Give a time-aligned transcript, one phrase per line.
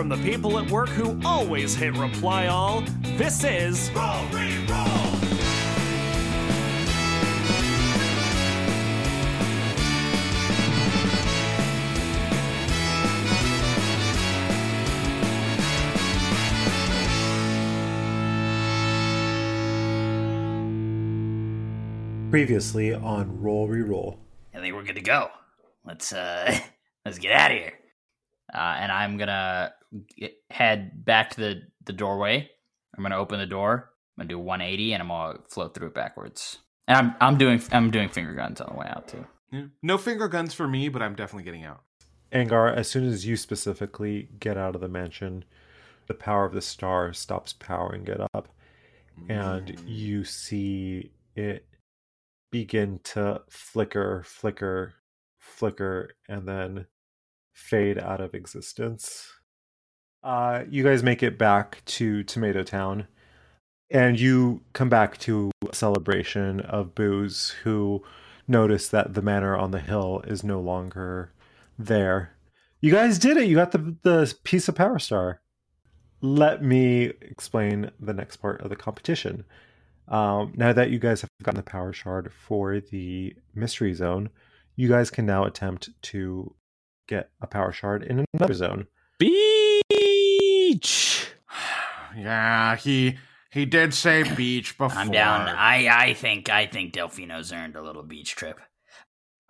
[0.00, 2.80] from the people at work who always hit reply all,
[3.18, 4.86] this is Roll Re-Roll!
[22.30, 24.16] Previously on Roll Reroll.
[24.54, 25.28] I think we're good to go.
[25.84, 26.58] Let's uh
[27.04, 27.74] let's get out of here.
[28.54, 29.79] Uh, and I'm gonna get,
[30.50, 32.50] head back to the the doorway.
[32.96, 33.90] I'm gonna open the door.
[34.16, 36.58] I'm gonna do 180, and I'm gonna float through it backwards.
[36.88, 39.26] And I'm I'm doing I'm doing finger guns on the way out too.
[39.52, 39.66] Yeah.
[39.82, 41.82] No finger guns for me, but I'm definitely getting out.
[42.32, 45.44] Angar, as soon as you specifically get out of the mansion,
[46.06, 48.48] the power of the star stops powering it up,
[49.28, 51.66] and you see it
[52.52, 54.94] begin to flicker, flicker,
[55.38, 56.86] flicker, and then
[57.52, 59.39] fade out of existence.
[60.22, 63.06] Uh, you guys make it back to Tomato Town,
[63.90, 68.02] and you come back to a celebration of Boos, who
[68.46, 71.32] notice that the manor on the hill is no longer
[71.78, 72.36] there.
[72.80, 73.48] You guys did it!
[73.48, 75.40] You got the the piece of Power Star.
[76.20, 79.44] Let me explain the next part of the competition.
[80.08, 84.28] Um, now that you guys have gotten the power shard for the mystery zone,
[84.76, 86.54] you guys can now attempt to
[87.06, 88.86] get a power shard in another zone.
[89.18, 89.59] Beach.
[92.16, 93.18] Yeah, he
[93.50, 94.98] he did say beach before.
[94.98, 95.48] I'm down.
[95.48, 98.60] I I think I think Delfino's earned a little beach trip.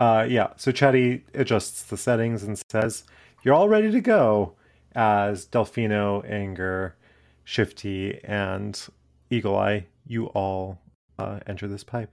[0.01, 3.05] Uh, yeah, so Chatty adjusts the settings and says,
[3.45, 4.55] You're all ready to go
[4.95, 6.97] as Delfino, Anger,
[7.45, 8.81] Shifty, and
[9.29, 10.81] Eagle Eye, you all
[11.19, 12.13] uh, enter this pipe.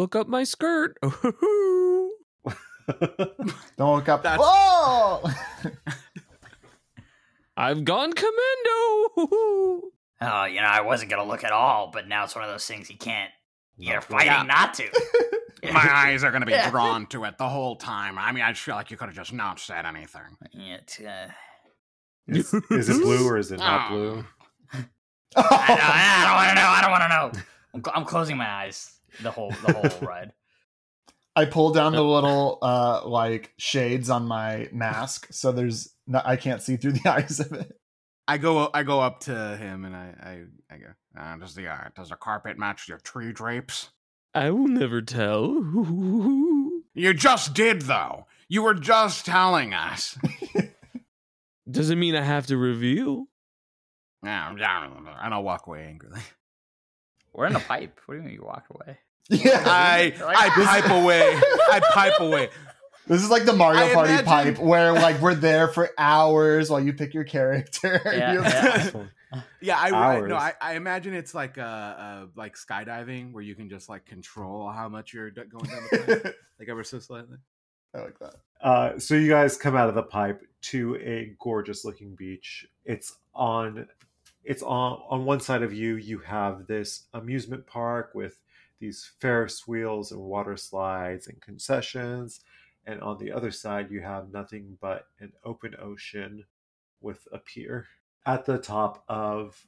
[0.00, 0.96] Look up my skirt.
[1.02, 2.10] Don't
[3.78, 4.22] look up.
[4.22, 5.22] That's- Whoa!
[7.56, 9.80] I've gone commando.
[10.22, 12.66] Oh, you know, I wasn't gonna look at all, but now it's one of those
[12.66, 13.30] things you can't.
[13.78, 14.42] You're fighting Yeah.
[14.42, 14.84] not to.
[15.72, 16.68] My eyes are going to be Yeah.
[16.68, 18.18] drawn to it the whole time.
[18.18, 20.36] I mean, I just feel like you could have just not said anything.
[20.52, 21.30] It's, uh,
[22.28, 23.94] Is, is it blue or is it not Oh.
[23.94, 24.26] blue?
[24.74, 24.84] I,
[25.68, 26.68] don't, I don't want to know.
[26.68, 27.32] I don't want to know.
[27.72, 30.32] I'm, cl- I'm closing my eyes the whole the whole ride.
[31.36, 36.36] I pull down the little uh like shades on my mask, so there's no, I
[36.36, 37.72] can't see through the eyes of it.
[38.26, 40.14] I go I go up to him and I
[40.70, 40.86] I, I go,
[41.18, 43.90] uh, does the uh, does the carpet match your tree drapes?
[44.34, 45.64] I will never tell.
[46.92, 48.26] You just did though.
[48.48, 50.18] You were just telling us.
[51.70, 53.26] Doesn't mean I have to reveal.
[54.24, 54.88] Yeah, yeah,
[55.22, 56.20] and I'll walk away angrily.
[57.32, 57.98] We're in a pipe.
[58.06, 58.98] What do you mean you walked away?
[59.30, 60.48] Yeah, I Like- I
[60.80, 61.22] pipe away.
[61.70, 62.48] I pipe away.
[63.06, 66.68] this is like the Mario I Party imagine- pipe where like we're there for hours
[66.70, 68.00] while you pick your character.
[68.04, 68.90] Yeah, You- yeah.
[69.60, 73.54] Yeah, I, I no, I, I imagine it's like uh, uh like skydiving where you
[73.54, 77.36] can just like control how much you're going down the pipe, like ever so slightly.
[77.94, 78.34] I like that.
[78.60, 82.66] Uh, so you guys come out of the pipe to a gorgeous looking beach.
[82.84, 83.86] It's on
[84.44, 88.38] it's on on one side of you you have this amusement park with
[88.78, 92.40] these Ferris wheels and water slides and concessions
[92.86, 96.44] and on the other side you have nothing but an open ocean
[97.00, 97.86] with a pier.
[98.26, 99.66] At the top of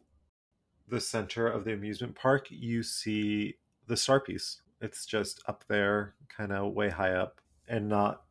[0.88, 3.56] the center of the amusement park you see
[3.87, 4.62] the star piece.
[4.81, 8.22] It's just up there kind of way high up and not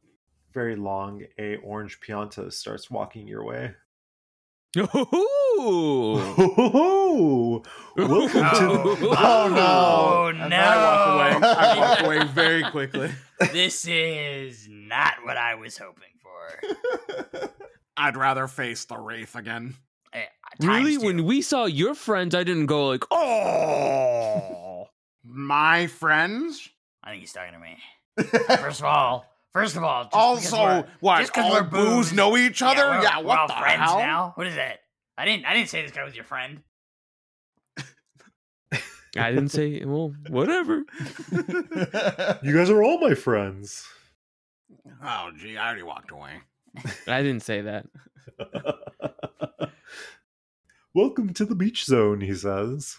[0.53, 3.73] very long, a orange Pianta starts walking your way.
[5.63, 7.61] Oh,
[7.95, 9.57] Welcome to the- Oh, no.
[9.59, 10.55] Oh And no!
[10.57, 11.49] I walk away.
[11.55, 13.11] I walk away very quickly.
[13.51, 17.51] this is not what I was hoping for.
[17.97, 19.75] I'd rather face the wraith again.
[20.13, 20.23] Eh,
[20.61, 20.97] really?
[20.97, 21.05] two.
[21.05, 24.87] When we saw your friends, I didn't go like, oh.
[25.23, 26.69] My friends.
[27.03, 27.77] I think he's talking to me.
[28.57, 31.19] First of all, first of all, just because also, we're- what?
[31.19, 32.89] just 'cause all we're booze boos- know each other?
[32.89, 33.99] we're- Yeah, we're what all the friends hell?
[33.99, 34.31] now.
[34.35, 34.79] What is that?
[35.21, 35.45] I didn't.
[35.45, 36.61] I didn't say this guy was your friend.
[39.15, 40.81] I didn't say, well, whatever.
[42.41, 43.85] You guys are all my friends.
[45.03, 46.31] Oh, gee, I already walked away.
[47.07, 47.85] I didn't say that.
[50.95, 52.97] Welcome to the beach zone, he says.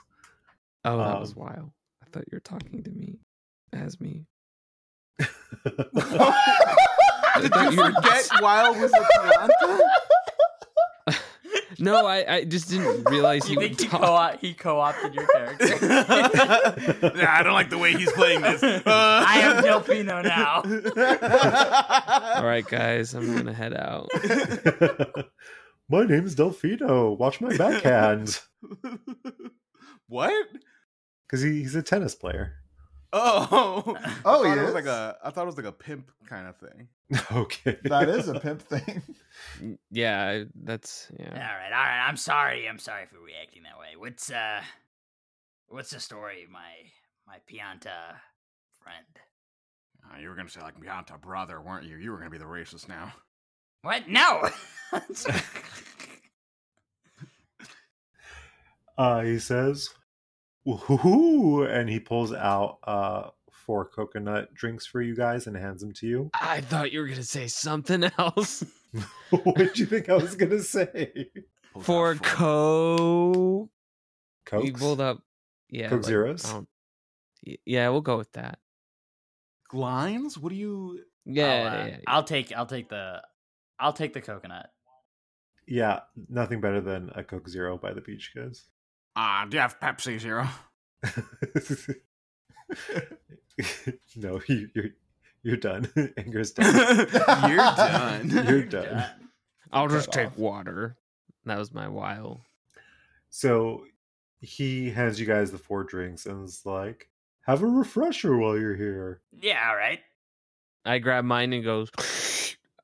[0.85, 1.71] Oh, that was Um, wild.
[2.05, 3.19] I thought you were talking to me
[3.73, 4.27] as me.
[5.19, 5.29] Did
[5.65, 6.13] thought
[7.53, 9.81] you you forget Wild was a Pianta?
[11.83, 14.01] No, I, I just didn't realize he You would he talk.
[14.33, 15.67] co he co-opted your character?
[17.17, 18.63] yeah, I don't like the way he's playing this.
[18.63, 20.63] I am Delfino now.
[22.37, 24.09] All right, guys, I'm gonna head out.
[25.89, 27.19] my name's Delfino.
[27.19, 28.41] Watch my backhand.
[30.07, 30.47] what?
[31.27, 32.55] Because he, he's a tennis player.
[33.13, 33.83] Oh,
[34.25, 35.17] Oh, I he thought it was like a.
[35.23, 36.89] I thought it was like a pimp kind of thing.
[37.33, 37.77] okay.
[37.85, 39.03] that is a pimp thing.
[39.91, 41.29] Yeah, that's yeah.
[41.31, 42.07] All right, all right.
[42.09, 42.69] I'm sorry.
[42.69, 43.97] I'm sorry for reacting that way.
[43.99, 44.63] What's uh,
[45.69, 46.71] what's the story, my
[47.27, 48.17] my Pianta
[48.81, 49.05] friend?
[50.05, 51.97] Uh, you were gonna say like Pianta brother, weren't you?
[51.97, 53.13] You were gonna be the racist now.
[53.83, 54.09] What?
[54.09, 54.49] No.
[58.99, 59.89] Uh, he says,
[60.67, 65.93] "Woohoo!" and he pulls out uh four coconut drinks for you guys and hands them
[65.93, 66.31] to you.
[66.35, 68.65] I thought you were gonna say something else.
[69.31, 71.31] what did you think I was gonna say?
[71.73, 73.71] Pulls out For Cokes?
[74.45, 75.23] Coke, we pulled up.
[75.71, 76.45] Yeah, Coke like, Zeros?
[76.53, 76.61] I
[77.65, 78.59] Yeah, we'll go with that.
[79.73, 80.37] lines.
[80.37, 81.01] What do you?
[81.25, 81.97] Yeah, I'll, uh, yeah.
[82.07, 83.23] I'll take I'll take the
[83.79, 84.71] I'll take the coconut.
[85.67, 88.65] Yeah, nothing better than a Coke Zero by the beach, guys.
[89.15, 90.49] Ah, do you have Pepsi Zero?
[94.17, 94.91] no, you, you're
[95.43, 95.89] you're done.
[96.17, 96.75] Anger's done.
[97.49, 98.31] You're done.
[98.31, 99.05] You're done.
[99.73, 100.39] I'll cut just take off.
[100.39, 100.97] water.
[101.45, 102.41] That was my while.
[103.31, 103.85] So
[104.41, 107.09] he hands you guys the four drinks and is like,
[107.43, 110.01] "Have a refresher while you're here." Yeah, all right.
[110.85, 111.91] I grab mine and goes.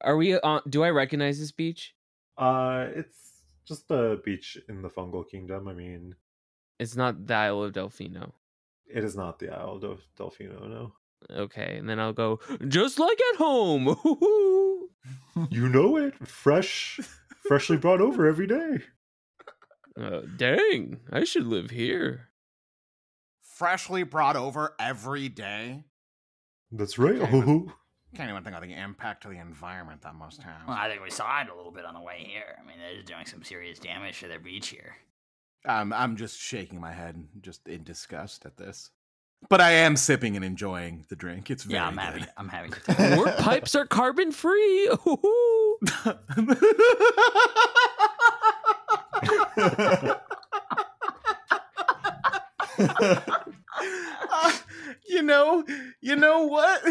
[0.00, 0.62] Are we on?
[0.68, 1.94] Do I recognize this beach?
[2.36, 3.27] Uh, it's
[3.68, 5.68] just a beach in the Fungal Kingdom.
[5.68, 6.14] I mean,
[6.78, 8.32] It's not the Isle of Delfino.
[8.86, 10.68] it is not the Isle of Delfino.
[10.68, 10.92] No,
[11.30, 13.86] Okay, and then I'll go just like at home.
[13.86, 14.90] Hoo-hoo.
[15.50, 16.14] you know it.
[16.26, 17.00] Fresh,
[17.46, 18.78] freshly brought over every day.
[20.00, 22.28] uh, dang, I should live here.
[23.42, 25.84] Freshly brought over every day.
[26.70, 27.18] That's right.
[27.20, 27.64] Okay,
[28.16, 30.66] Can't even think of the impact to the environment that must have.
[30.66, 32.56] Well, I think we saw it a little bit on the way here.
[32.58, 34.96] I mean, they're doing some serious damage to their beach here.
[35.66, 38.90] Um, I'm just shaking my head, just in disgust at this.
[39.48, 41.50] But I am sipping and enjoying the drink.
[41.50, 42.30] It's very yeah, I'm having good.
[42.36, 43.16] I'm having a time.
[43.18, 44.88] Warp pipes are carbon free.
[44.88, 45.16] Uh,
[55.08, 55.64] you know,
[56.00, 56.82] you know what?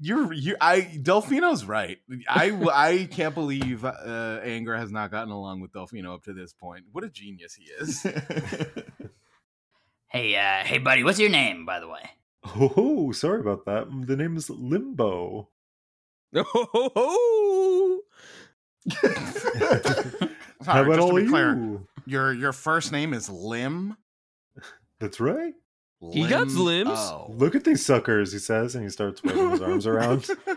[0.00, 0.56] You're you.
[0.60, 1.98] I Delfino's right.
[2.28, 6.52] I I can't believe uh, Anger has not gotten along with Delfino up to this
[6.52, 6.84] point.
[6.92, 8.02] What a genius he is.
[10.08, 12.10] hey, uh, hey, buddy, what's your name, by the way?
[12.44, 13.86] Oh, sorry about that.
[14.06, 15.48] The name is Limbo.
[16.36, 18.00] Oh,
[20.66, 21.86] How Sorry, about just all to be clear, you?
[22.06, 23.96] your your first name is Lim.
[25.00, 25.54] That's right.
[26.12, 26.90] He got Lim- limbs.
[26.92, 27.32] Oh.
[27.34, 30.26] Look at these suckers, he says, and he starts waving his arms around.
[30.46, 30.56] All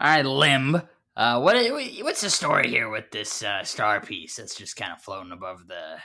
[0.00, 0.82] right, Limb.
[1.16, 1.56] Uh, what
[2.02, 5.68] what's the story here with this uh, star piece that's just kind of floating above
[5.68, 5.98] the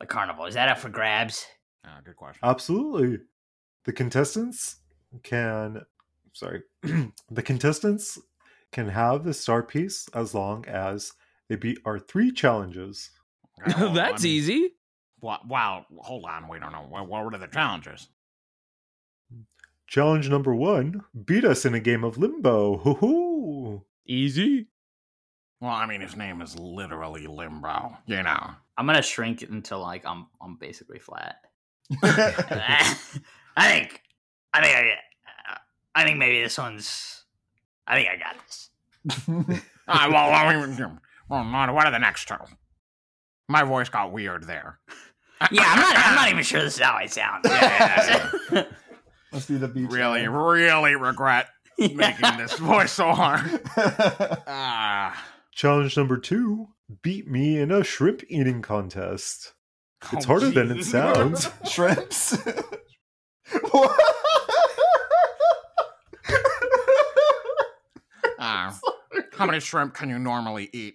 [0.00, 0.46] the carnival?
[0.46, 1.46] Is that up for grabs?
[1.86, 2.40] Ah, good question.
[2.42, 3.18] Absolutely.
[3.84, 4.76] The contestants
[5.22, 5.82] can
[6.32, 6.62] sorry.
[6.82, 8.18] the contestants
[8.72, 11.12] can have the star piece as long as
[11.48, 13.10] they beat our three challenges.
[13.78, 14.70] Oh, that's I mean- easy.
[15.20, 16.78] Wow, wow, hold on, wait, no, no.
[16.88, 18.08] What, what are the challenges?
[19.86, 22.76] Challenge number one, beat us in a game of limbo.
[22.78, 23.82] Hoo-hoo.
[24.06, 24.66] Easy.
[25.60, 27.96] Well, I mean, his name is literally Limbo.
[28.06, 28.50] You know.
[28.76, 31.40] I'm gonna shrink it until like I'm I'm basically flat.
[32.02, 32.94] I
[33.56, 34.02] think
[34.54, 35.58] I think I
[35.94, 37.24] I think maybe this one's
[37.86, 39.60] I think I got this.
[39.90, 40.84] Ah, well, well, we-
[41.30, 42.34] well, not- what are the next two?
[43.48, 44.78] My voice got weird there.
[45.52, 47.44] Yeah, I'm not I'm not even sure this is how I sound.
[49.32, 49.90] Let's do the beach.
[49.90, 50.30] Really, man.
[50.32, 53.60] really regret making this voice so hard.
[54.46, 55.24] Ah.
[55.52, 56.68] Challenge number two,
[57.02, 59.54] beat me in a shrimp eating contest.
[60.12, 61.50] It's Oh, harder than it sounds.
[61.68, 62.36] Shrimps.
[63.72, 64.00] What?
[68.40, 68.78] Ah.
[69.36, 70.94] how many shrimp can you normally eat?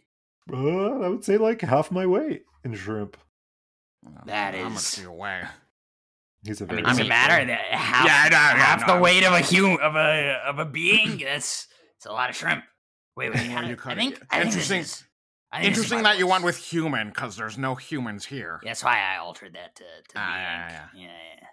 [0.51, 3.17] Uh, I would say like half my weight in shrimp.
[4.25, 5.43] That How is- much do you weigh?
[6.45, 8.88] He's a very mean, does it mean- matter that half, Yeah, I know, yeah, half
[8.88, 8.95] no.
[8.95, 11.17] the weight of a human of a of a being?
[11.24, 12.63] That's it's a lot of shrimp.
[13.15, 13.45] Wait, wait.
[13.45, 14.24] Yeah, how you do- I cut think it.
[14.29, 15.03] I think this Interesting- is-
[15.51, 16.31] I think this is Interesting that you voice.
[16.31, 18.60] went with human because there's no humans here.
[18.63, 21.07] That's why I altered that to, to Ah, be yeah, yeah, yeah,
[21.41, 21.48] yeah.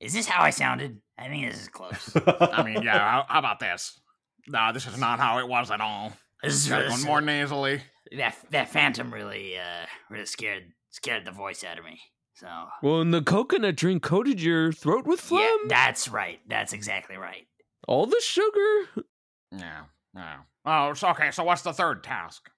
[0.00, 0.98] Is this how I sounded?
[1.18, 2.10] I think this is close.
[2.26, 2.98] I mean, yeah.
[2.98, 4.00] How, how about this?
[4.46, 6.12] No, this is not how it was at all.
[6.42, 7.82] This is Got going more nasally.
[8.16, 12.00] that that phantom really uh really scared scared the voice out of me.
[12.34, 12.46] So
[12.82, 15.40] Well, and the coconut drink coated your throat with phlegm.
[15.42, 16.40] yeah, that's right.
[16.48, 17.46] That's exactly right.
[17.88, 19.04] All the sugar.
[19.50, 19.84] Yeah.
[20.14, 20.36] Yeah.
[20.64, 21.30] Oh, it's okay.
[21.32, 22.48] So what's the third task?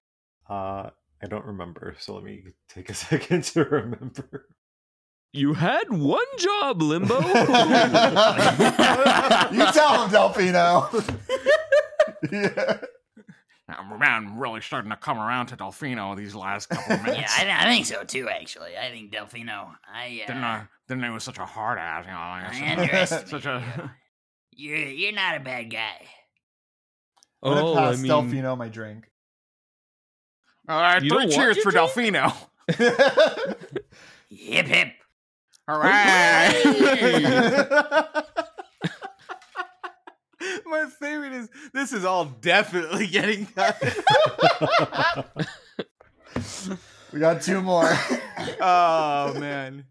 [0.49, 0.89] uh,
[1.23, 4.47] I don't remember, so let me take a second to remember.
[5.33, 7.19] You had one job, Limbo.
[7.21, 7.23] you
[9.71, 10.89] tell him, Delfino.
[12.31, 12.77] yeah.
[13.77, 17.21] Uh, Man, I'm really starting to come around to Delfino these last couple of minutes.
[17.39, 18.29] Yeah, I, I think so too.
[18.29, 19.73] Actually, I think Delfino.
[19.91, 22.05] I uh, didn't know, didn't know he was such a hard ass.
[22.05, 22.51] You know, like, I
[23.07, 23.51] such- underestimate such you.
[23.51, 23.91] a.
[24.53, 26.07] You're you're not a bad guy.
[27.43, 29.05] I'm gonna oh, I pass mean, Delfino my drink.
[30.69, 31.89] All right, three cheers for drink?
[31.91, 32.33] Delfino.
[34.29, 34.93] Hip hip.
[35.67, 36.63] Hooray!
[40.65, 41.49] My favorite is
[41.91, 43.77] this is all definitely getting cut.
[47.11, 47.83] we got two more.
[48.61, 49.85] oh man.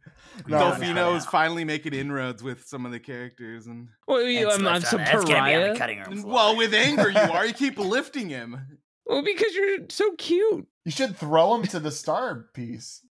[0.47, 1.31] No, Delfino no, is no.
[1.31, 5.05] finally making inroads with some of the characters and well, you- I'm, I'm some on-
[5.07, 6.05] that's gonna be on the pariah.
[6.05, 8.79] cutting well with anger you are you keep lifting him.
[9.05, 10.67] Well, because you're so cute.
[10.87, 13.03] You should throw him to the star piece.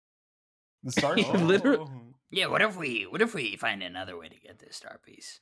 [0.84, 1.16] The star.
[1.18, 1.34] You ship.
[1.42, 1.92] literally-
[2.32, 5.42] Yeah, what if we what if we find another way to get this star piece?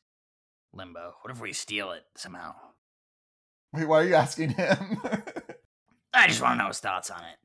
[0.73, 1.13] Limbo.
[1.21, 2.53] What if we steal it somehow?
[3.73, 4.99] Wait, why are you asking him?
[6.13, 7.37] I just want to know his thoughts on it.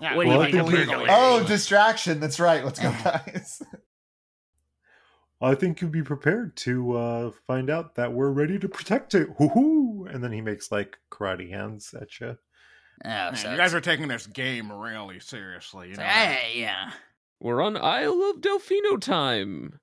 [0.00, 0.68] Yeah, What do you like think?
[0.68, 1.06] illegally.
[1.10, 2.20] oh, distraction.
[2.20, 2.64] That's right.
[2.64, 3.62] Let's go, guys.
[5.42, 9.28] I think you'd be prepared to uh, find out that we're ready to protect it.
[9.36, 10.06] Hoo-hoo!
[10.10, 12.38] And then he makes like karate hands at you.
[13.04, 15.90] Oh, Man, so you guys are taking this game really seriously.
[15.90, 16.02] You know.
[16.04, 16.92] hey, yeah.
[17.40, 19.80] We're on Isle of Delfino time.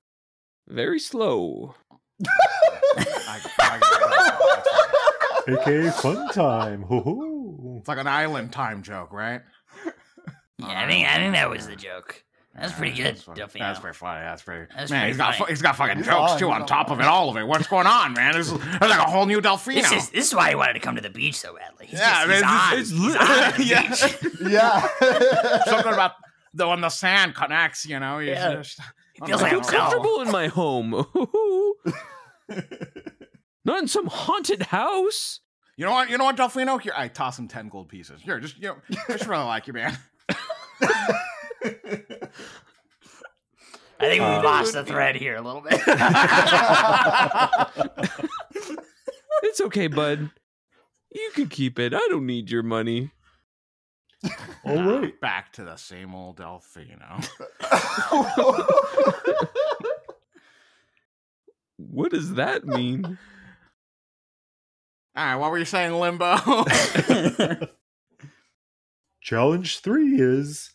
[0.66, 1.74] Very slow.
[3.60, 4.62] I-
[5.48, 6.82] I- AKA fun time.
[6.82, 7.76] Hoo-hoo!
[7.80, 9.40] it's like an island time joke, right?
[10.58, 12.22] Yeah, I think I think that was the joke.
[12.54, 13.40] That's pretty good, That's, funny.
[13.40, 13.58] Delfino.
[13.60, 14.20] That's pretty funny.
[14.20, 14.66] That's pretty.
[14.76, 15.50] That's man, pretty he's got funny.
[15.52, 16.68] he's got fucking jokes too on on.
[16.68, 17.44] top of it, all of it.
[17.46, 18.32] What's going on, man?
[18.34, 19.74] There's, there's like a whole new Delfino.
[19.76, 21.86] This is this is why he wanted to come to the beach so badly.
[21.86, 23.08] He's Yeah, just, man, he's it's- on.
[23.08, 23.88] it's He's on the Yeah.
[23.88, 24.52] beach.
[24.52, 25.64] yeah.
[25.64, 26.12] something about
[26.52, 27.86] the when the sand connects.
[27.86, 28.54] You know, he's Yeah.
[28.56, 28.78] just
[29.14, 29.90] He feels like feel himself.
[29.92, 31.06] comfortable in my home.
[33.64, 35.40] Not in some haunted house.
[35.76, 36.10] You know what?
[36.10, 36.80] You know what, Delfino?
[36.80, 38.20] Here, I toss him ten gold pieces.
[38.22, 38.76] Here, just you know,
[39.08, 39.96] just really like you, man.
[44.00, 45.80] I think we Uh, lost the thread here a little bit.
[49.44, 50.30] It's okay, bud.
[51.12, 51.92] You can keep it.
[51.92, 53.10] I don't need your money.
[54.64, 55.20] All right.
[55.20, 57.28] Back to the same old Delfino.
[61.76, 63.18] What does that mean?
[65.14, 66.36] All right, what were you saying, Limbo?
[69.20, 70.72] Challenge three is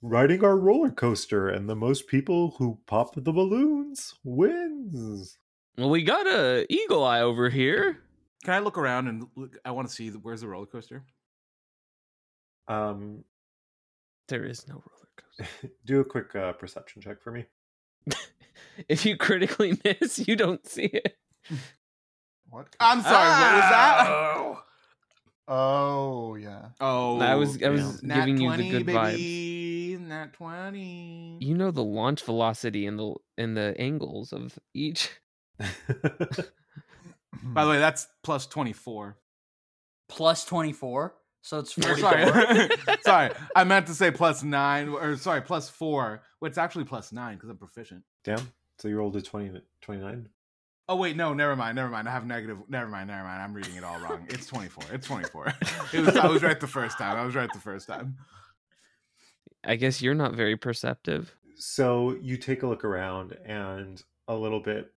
[0.00, 5.38] riding our roller coaster, and the most people who pop the balloons wins.
[5.76, 7.98] Well, we got a eagle eye over here.
[8.44, 9.56] Can I look around and look?
[9.64, 11.04] I want to see the, where's the roller coaster.
[12.68, 13.24] Um,
[14.28, 15.70] There is no roller coaster.
[15.86, 17.46] do a quick uh, perception check for me.
[18.88, 21.18] If you critically miss, you don't see it.
[22.52, 22.68] What?
[22.78, 23.16] I'm sorry.
[23.16, 24.06] What was that?
[24.08, 24.58] Oh.
[25.48, 26.68] Oh yeah.
[26.80, 29.16] Oh, I was I was Nat giving you 20, the good vibes.
[29.16, 29.98] baby.
[30.00, 31.36] Nat twenty.
[31.40, 35.10] You know the launch velocity and the and the angles of each.
[35.58, 35.66] By
[37.64, 39.18] the way, that's plus twenty four.
[40.08, 41.14] Plus 24.
[41.42, 41.98] So it's 44.
[41.98, 42.68] sorry,
[43.02, 43.30] sorry.
[43.56, 46.22] I meant to say plus nine, or sorry, plus four.
[46.40, 48.04] Well, it's actually plus nine because I'm proficient.
[48.22, 48.52] Damn.
[48.78, 50.28] So you rolled a 20, 29?
[50.88, 52.08] Oh wait, no, never mind, never mind.
[52.08, 52.58] I have negative.
[52.68, 53.40] Never mind, never mind.
[53.40, 54.26] I'm reading it all wrong.
[54.28, 54.84] It's 24.
[54.92, 55.54] It's 24.
[55.92, 57.16] It was, I was right the first time.
[57.16, 58.16] I was right the first time.
[59.64, 61.34] I guess you're not very perceptive.
[61.54, 64.92] So you take a look around, and a little bit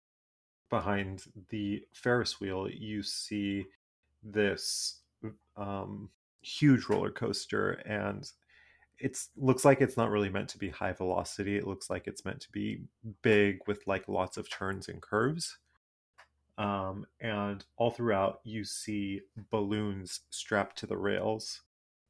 [0.69, 3.65] behind the Ferris wheel, you see
[4.23, 5.01] this
[5.57, 6.09] um,
[6.41, 8.29] huge roller coaster, and
[8.99, 11.57] it looks like it's not really meant to be high velocity.
[11.57, 12.81] It looks like it's meant to be
[13.21, 15.57] big with like lots of turns and curves.
[16.57, 19.21] Um, and all throughout, you see
[19.51, 21.61] balloons strapped to the rails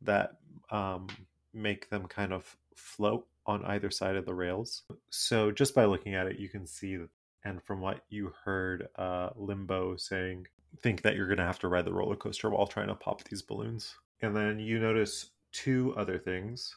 [0.01, 0.37] that
[0.69, 1.07] um,
[1.53, 4.83] make them kind of float on either side of the rails.
[5.09, 6.97] So just by looking at it, you can see,
[7.43, 10.47] and from what you heard uh, Limbo saying,
[10.81, 13.23] think that you're going to have to ride the roller coaster while trying to pop
[13.23, 13.95] these balloons.
[14.21, 16.75] And then you notice two other things.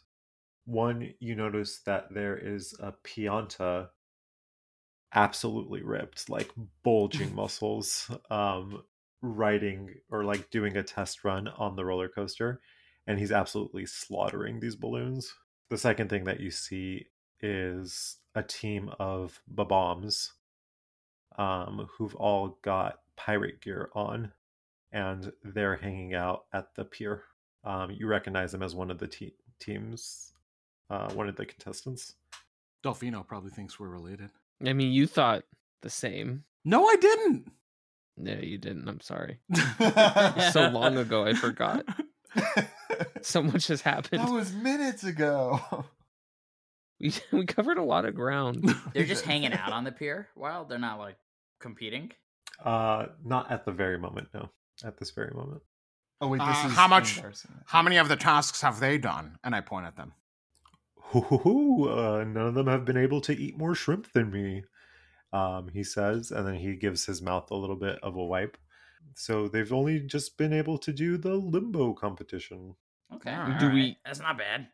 [0.67, 3.89] One, you notice that there is a Pianta
[5.15, 6.51] absolutely ripped, like
[6.83, 8.83] bulging muscles, um,
[9.23, 12.61] riding or like doing a test run on the roller coaster.
[13.07, 15.35] And he's absolutely slaughtering these balloons.
[15.71, 17.07] The second thing that you see
[17.41, 20.33] is a team of Bob-ombs
[21.39, 24.33] um, who've all got pirate gear on
[24.93, 27.25] and they're hanging out at the pier.
[27.65, 30.33] Um, you recognize them as one of the te- teams,
[30.91, 32.15] uh, one of the contestants.
[32.85, 34.31] Delfino probably thinks we're related.
[34.67, 35.45] I mean, you thought
[35.83, 36.45] the same.
[36.65, 37.51] No, I didn't.
[38.17, 38.89] No, you didn't.
[38.89, 39.39] I'm sorry.
[40.53, 41.85] so long ago, I forgot.
[43.23, 44.23] So much has happened.
[44.23, 45.61] that was minutes ago.
[47.01, 48.75] We we covered a lot of ground.
[48.93, 51.17] They're just hanging out on the pier while they're not like
[51.61, 52.11] competing.
[52.65, 54.51] Uh, not at the very moment, no.
[54.83, 55.63] At this very moment.
[56.21, 57.21] Oh wait, this Uh, is how much-
[57.67, 59.39] How many of the tasks have they done?
[59.45, 60.13] And I point at them.
[61.15, 64.65] Uh, none of them have been able to eat more shrimp than me,
[65.33, 68.57] um, he says, and then he gives his mouth a little bit of a wipe.
[69.15, 72.75] So they've only just been able to do the limbo competition.
[73.15, 73.59] Okay, Alright.
[73.59, 73.75] Do alright.
[73.75, 74.69] we- That's not bad.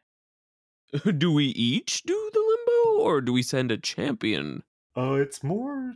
[1.19, 4.63] do we each do the limbo, or do we send a champion?
[4.97, 5.95] Uh, it's more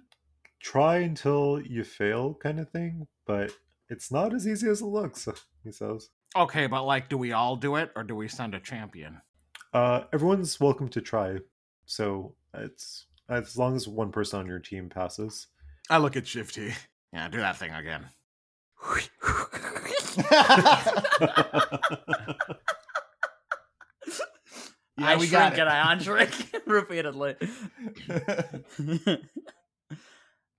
[0.61, 3.53] try until you fail kind of thing, but
[3.89, 5.29] it's not as easy as it looks,
[5.65, 6.11] he says.
[6.37, 9.21] Okay, but like, do we all do it or do we send a champion?
[9.73, 11.39] Uh, everyone's welcome to try,
[11.85, 15.49] so it's as long as one person on your team passes.
[15.91, 16.73] I look at Shifty.
[17.13, 18.07] Yeah, do that thing again.
[24.97, 25.59] Yeah, I we shrink got it.
[25.61, 27.37] and I unshrink repeatedly.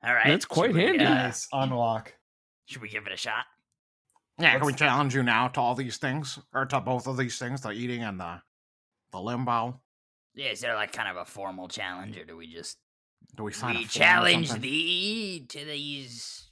[0.01, 1.03] All right, That's quite should we, handy.
[1.03, 2.13] uh, nice unlock.
[2.65, 3.43] should we give it a shot?
[4.39, 6.39] Yeah, can we challenge you now to all these things?
[6.53, 8.41] Or to both of these things, the eating and the
[9.11, 9.79] the limbo?
[10.35, 12.77] Yeah, is there like kind of a formal challenge, or do we just
[13.35, 14.61] Do we sign a we form challenge something?
[14.61, 16.49] thee to these?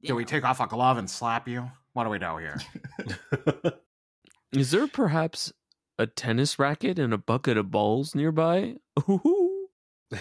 [0.00, 1.70] you Do we take off a glove and slap you?
[1.92, 2.58] What do we do here?
[4.52, 5.52] Is there perhaps
[5.98, 8.76] a tennis racket and a bucket of balls nearby?
[9.08, 9.46] Ooh.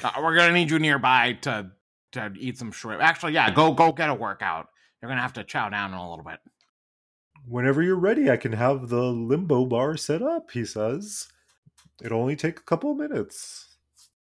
[0.04, 1.72] Uh, we're gonna need you nearby to
[2.12, 3.02] to eat some shrimp.
[3.02, 4.68] Actually, yeah, go go get a workout.
[5.02, 6.38] You're gonna have to chow down in a little bit.
[7.48, 11.30] Whenever you're ready, I can have the limbo bar set up, he says.
[12.02, 13.66] It'll only take a couple of minutes.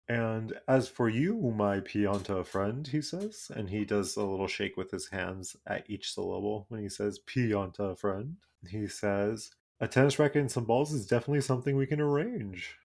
[0.09, 4.77] And as for you, my Pianta friend, he says, and he does a little shake
[4.77, 8.37] with his hands at each syllable when he says Pianta friend.
[8.67, 12.77] He says, a tennis racket and some balls is definitely something we can arrange.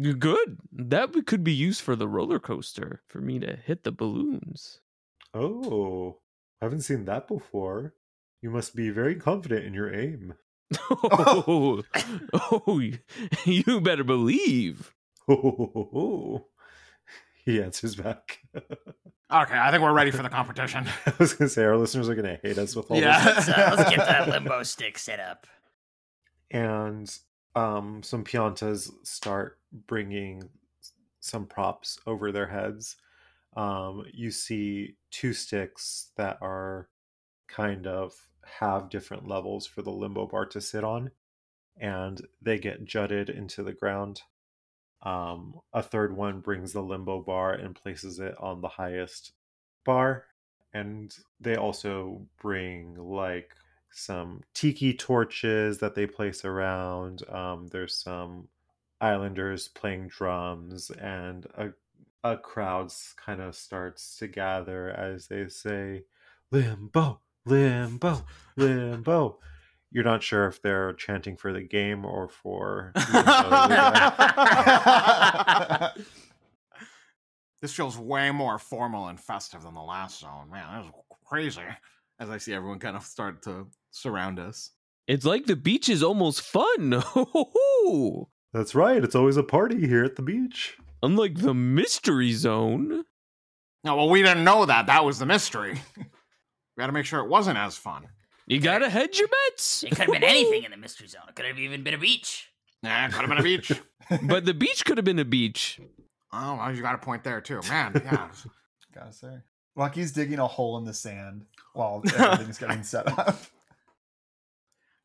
[0.00, 0.58] Good.
[0.72, 4.80] That we could be used for the roller coaster for me to hit the balloons.
[5.32, 6.18] Oh,
[6.60, 7.94] I haven't seen that before.
[8.42, 10.34] You must be very confident in your aim.
[10.90, 11.82] Oh,
[12.32, 12.80] oh,
[13.44, 14.92] you better believe.
[17.44, 18.40] he answers back.
[19.32, 20.86] Okay, I think we're ready for the competition.
[21.06, 23.18] I was gonna say our listeners are gonna hate us with all Yeah.
[23.34, 23.48] this.
[23.48, 25.46] Let's, uh, let's get that limbo stick set up.
[26.52, 27.12] And
[27.56, 30.50] um, some piantas start bringing
[31.20, 32.96] some props over their heads.
[33.56, 36.88] Um, you see two sticks that are
[37.48, 38.12] kind of
[38.46, 41.10] have different levels for the limbo bar to sit on,
[41.76, 44.22] and they get jutted into the ground.
[45.02, 49.32] Um, a third one brings the limbo bar and places it on the highest
[49.84, 50.26] bar,
[50.72, 53.54] and they also bring like
[53.90, 57.28] some tiki torches that they place around.
[57.28, 58.48] Um, there's some
[59.00, 61.74] islanders playing drums, and a
[62.24, 66.06] a crowd kind of starts to gather as they say,
[66.50, 68.24] "Limbo, limbo,
[68.56, 69.38] limbo."
[69.94, 72.90] You're not sure if they're chanting for the game or for.
[77.62, 80.50] this feels way more formal and festive than the last zone.
[80.50, 80.92] Man, that was
[81.24, 81.62] crazy.
[82.18, 84.72] As I see everyone kind of start to surround us.
[85.06, 87.00] It's like the beach is almost fun.
[88.52, 89.04] That's right.
[89.04, 90.76] It's always a party here at the beach.
[91.04, 93.04] Unlike the mystery zone.
[93.84, 94.86] No, well, we didn't know that.
[94.86, 95.78] That was the mystery.
[96.76, 98.08] We got to make sure it wasn't as fun.
[98.46, 99.84] You gotta hedge your bets.
[99.84, 101.22] It could have been anything in the mystery zone.
[101.28, 102.50] It could have even been a beach.
[102.82, 103.72] Yeah, could have been a beach.
[104.24, 105.80] but the beach could have been a beach.
[106.30, 107.92] Oh, well, you got a point there too, man.
[108.04, 108.28] Yeah,
[108.94, 109.38] Gotta say.
[109.76, 113.38] Lucky's digging a hole in the sand while everything's getting set up.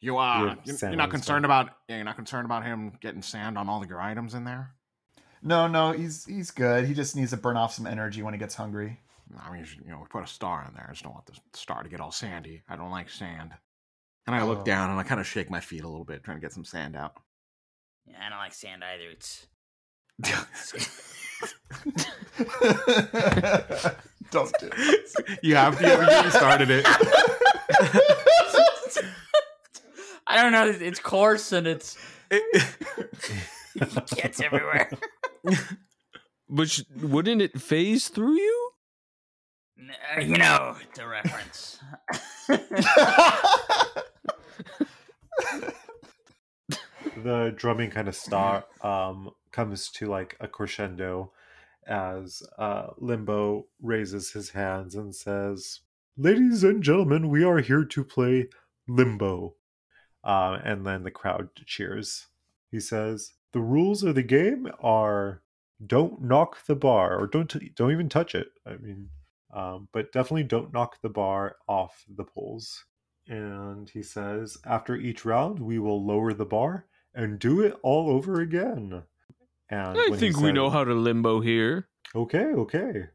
[0.02, 1.46] you uh, Yeah, you- sand you're not concerned stone.
[1.46, 4.44] about yeah, you're not concerned about him getting sand on all of your items in
[4.44, 4.72] there.
[5.42, 6.86] No, no, he's he's good.
[6.86, 9.00] He just needs to burn off some energy when he gets hungry.
[9.38, 10.86] I mean, you know, we put a star in there.
[10.88, 12.64] I just don't want the star to get all sandy.
[12.70, 13.52] I don't like sand.
[14.26, 14.64] And I look Oh.
[14.64, 16.66] down and I kind of shake my feet a little bit, trying to get some
[16.66, 17.14] sand out.
[18.06, 19.10] Yeah, I don't like sand either.
[19.12, 19.46] It's
[24.32, 25.40] don't do it.
[25.44, 26.86] you have you, you started it.
[30.28, 30.68] I don't know.
[30.68, 31.98] It's coarse and it's
[32.32, 34.90] it gets everywhere.
[36.50, 38.59] But sh- wouldn't it phase through you?
[40.18, 41.80] You know the reference.
[47.24, 51.32] the drumming kind of start um comes to like a crescendo
[51.88, 55.82] as uh limbo raises his hands and says
[56.18, 58.48] ladies and gentlemen we are here to play
[58.88, 59.56] limbo.
[60.22, 62.28] Uh, and then the crowd cheers.
[62.70, 65.42] He says the rules of the game are
[65.86, 68.50] don't knock the bar or don't don't even touch it.
[68.66, 69.10] I mean
[69.54, 72.86] um, but definitely don't knock the bar off the poles
[73.30, 78.10] and he says after each round we will lower the bar and do it all
[78.10, 79.04] over again.
[79.70, 81.90] And I think we know how to limbo here.
[82.16, 83.06] Okay, okay.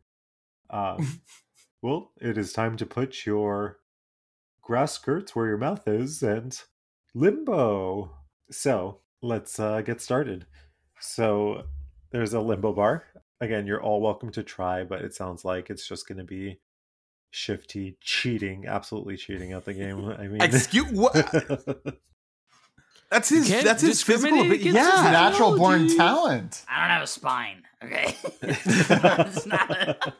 [0.70, 1.20] Um,
[1.82, 3.78] well, it is time to put your
[4.62, 6.56] grass skirts where your mouth is and
[7.12, 8.14] limbo.
[8.52, 10.46] So let's uh, get started.
[11.00, 11.64] So
[12.12, 13.04] there's a limbo bar.
[13.40, 16.60] Again, you're all welcome to try, but it sounds like it's just going to be
[17.30, 20.04] shifty cheating, absolutely cheating at the game.
[20.18, 21.16] I mean, Excuse what?
[21.16, 21.74] Uh,
[23.10, 23.48] that's his.
[23.48, 24.36] That's his physical.
[24.38, 25.10] discriminate abi- against his Yeah.
[25.10, 25.96] Natural born Technology.
[25.96, 26.64] talent.
[26.68, 27.62] I don't have a spine.
[27.82, 29.70] Okay, it's not.
[29.70, 30.12] A...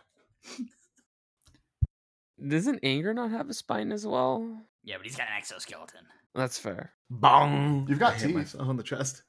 [2.47, 4.61] Doesn't anger not have a spine as well?
[4.83, 6.05] Yeah, but he's got an exoskeleton.
[6.35, 6.93] That's fair.
[7.09, 7.87] Bong.
[7.89, 8.55] You've got I teeth.
[8.59, 9.23] on the chest.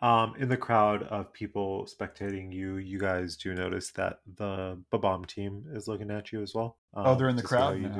[0.00, 5.26] Um, in the crowd of people spectating you, you guys do notice that the Bob-omb
[5.26, 6.76] team is looking at you as well.
[6.94, 7.94] Oh, they're um, in the to see how crowd you now.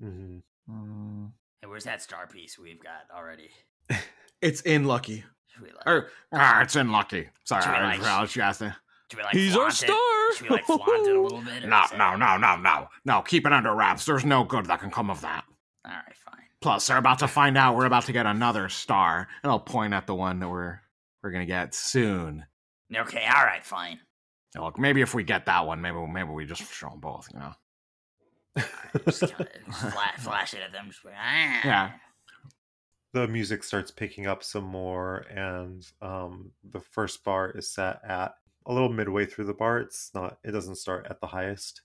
[0.00, 0.06] do.
[0.06, 0.38] hmm
[0.70, 1.32] Mm.
[1.60, 3.50] Hey, where's that star piece we've got already?
[4.40, 5.24] It's in Lucky.
[5.48, 7.28] Should like, Or ah, it's in Lucky.
[7.44, 8.60] Sorry, Should we, I like, forgot what you asked.
[8.60, 8.70] me.
[9.16, 9.76] we like He's our flaunt it?
[9.76, 10.32] star.
[10.34, 11.64] Should we like flaunt it a little bit?
[11.68, 13.22] No, no, no, no, no, no.
[13.22, 14.04] Keep it under wraps.
[14.04, 15.44] There's no good that can come of that.
[15.84, 16.42] All right, fine.
[16.60, 19.94] Plus, they're about to find out we're about to get another star, and I'll point
[19.94, 20.80] at the one that we're
[21.22, 22.44] we're gonna get soon.
[22.94, 24.00] Okay, all right, fine.
[24.54, 27.28] Now, Look, maybe if we get that one, maybe maybe we just show them both.
[27.32, 27.52] You know?
[29.06, 30.86] Just, kinda, flash, flash it at them.
[30.88, 31.60] Just like, ah.
[31.64, 31.90] Yeah.
[33.14, 38.34] the music starts picking up some more, and um, the first bar is set at
[38.66, 39.78] a little midway through the bar.
[39.78, 40.38] It's not.
[40.44, 41.80] It doesn't start at the highest.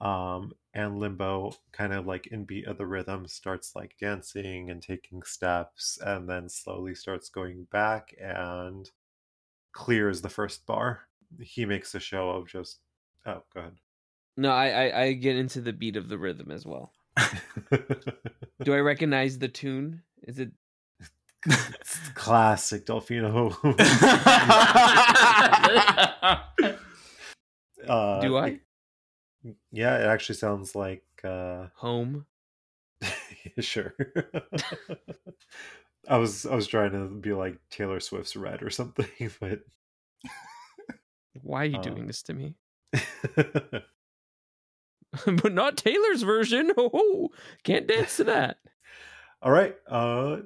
[0.00, 4.82] Um, and Limbo, kind of like in beat of the rhythm, starts like dancing and
[4.82, 8.90] taking steps, and then slowly starts going back and
[9.72, 11.02] clears the first bar.
[11.40, 12.78] He makes a show of just.
[13.26, 13.74] Oh, go ahead.
[14.36, 16.92] No, I, I I get into the beat of the rhythm as well.
[18.62, 20.02] Do I recognize the tune?
[20.22, 20.50] Is it
[22.14, 23.54] Classic Delfino.
[27.88, 28.60] uh, do I?
[29.72, 32.26] Yeah, it actually sounds like uh Home.
[33.60, 33.94] sure.
[36.08, 39.06] I was I was trying to be like Taylor Swift's Red or something,
[39.40, 39.60] but
[41.42, 42.56] Why are you Uh, doing this to me?
[45.26, 46.72] but not Taylor's version.
[46.76, 47.30] Oh,
[47.62, 48.58] can't dance to that.
[49.42, 49.76] all right.
[49.88, 50.38] Uh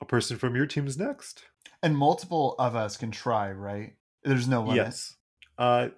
[0.00, 1.44] a person from your team is next.
[1.82, 3.94] And multiple of us can try, right?
[4.24, 4.76] There's no limit.
[4.76, 5.16] Yes.
[5.58, 5.88] Uh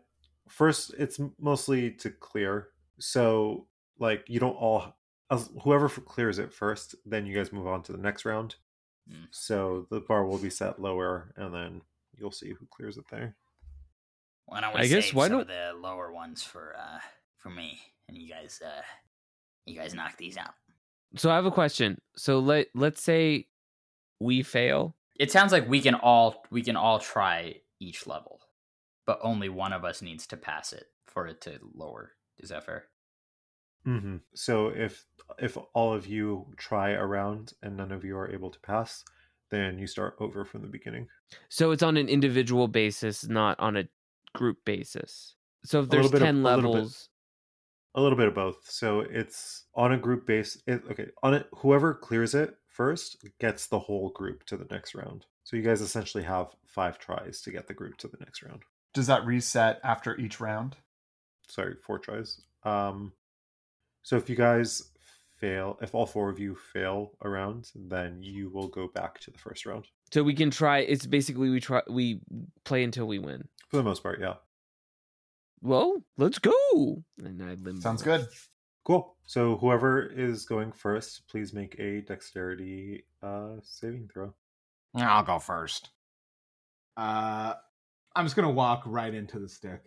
[0.57, 2.69] first it's mostly to clear.
[2.99, 3.67] So
[3.99, 4.97] like you don't all
[5.63, 8.57] whoever clears it first, then you guys move on to the next round.
[9.09, 9.25] Hmm.
[9.31, 11.83] So the bar will be set lower and then
[12.17, 13.35] you'll see who clears it there.
[14.47, 16.99] Why don't we I guess save why some of don't- the lower ones for uh
[17.39, 18.83] for me and you guys uh
[19.67, 20.55] you guys knock these out.
[21.17, 22.01] So I have a question.
[22.17, 23.47] So let let's say
[24.21, 24.95] we fail.
[25.19, 28.41] It sounds like we can all we can all try each level,
[29.07, 32.13] but only one of us needs to pass it for it to lower.
[32.39, 32.85] Is that fair?
[33.85, 35.05] hmm So if
[35.39, 39.05] if all of you try a round and none of you are able to pass,
[39.51, 41.09] then you start over from the beginning.
[41.49, 43.85] So it's on an individual basis, not on a
[44.35, 45.35] group basis.
[45.65, 46.79] So if A little there's bit of- 10 a little bit.
[46.79, 47.09] levels,
[47.95, 48.69] A little bit of both.
[48.71, 50.61] So it's on a group base.
[50.67, 54.95] It, okay, on it, whoever clears it first gets the whole group to the next
[54.97, 55.27] round.
[55.45, 58.63] So you guys essentially have five tries to get the group to the next round.
[58.95, 60.77] Does that reset after each round?
[61.49, 62.41] Sorry, four tries.
[62.63, 63.13] Um,
[64.03, 64.83] so if you guys
[65.37, 69.31] fail, if all four of you fail a round, then you will go back to
[69.31, 69.87] the first round.
[70.13, 70.79] So we can try.
[70.79, 71.83] It's basically we try.
[71.91, 72.21] We
[72.65, 73.49] play until we win.
[73.69, 74.35] For the most part, yeah.
[75.61, 77.03] Well, let's go.
[77.19, 77.81] And I limbo.
[77.81, 78.29] Sounds good.
[78.85, 79.17] Cool.
[79.27, 84.35] So whoever is going first, please make a dexterity uh saving throw.
[84.95, 85.91] I'll go first.
[86.97, 87.55] Uh,
[88.17, 89.83] I'm just gonna walk right into the stick.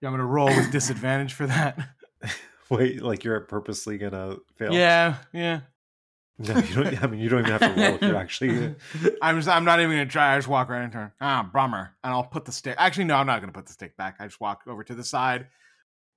[0.00, 1.78] Yeah, I'm gonna roll with disadvantage for that.
[2.70, 4.72] Wait, like you're purposely gonna fail?
[4.72, 5.60] Yeah, yeah.
[6.38, 7.02] No, you don't.
[7.02, 8.74] I mean, you don't even have to roll if you're actually.
[9.22, 10.34] I'm just, I'm not even gonna try.
[10.34, 11.14] I just walk right into her.
[11.18, 11.96] Ah, bummer.
[12.04, 12.74] And I'll put the stick.
[12.76, 14.16] Actually, no, I'm not gonna put the stick back.
[14.20, 15.46] I just walk over to the side,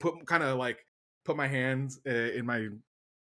[0.02, 0.86] put kind of like
[1.24, 2.68] put my hands uh, in my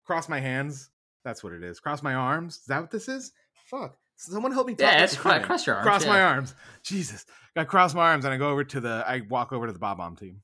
[0.07, 0.89] cross my hands.
[1.25, 1.79] That's what it is.
[1.79, 2.57] Cross my arms.
[2.57, 3.33] Is that what this is?
[3.67, 3.99] Fuck.
[4.19, 4.75] Someone help me.
[4.75, 5.87] talk Yeah, at it's the cross your arms.
[5.87, 6.11] Cross yeah.
[6.11, 6.55] my arms.
[6.83, 7.25] Jesus.
[7.57, 9.05] I cross my arms and I go over to the.
[9.07, 10.43] I walk over to the Bob Bomb team.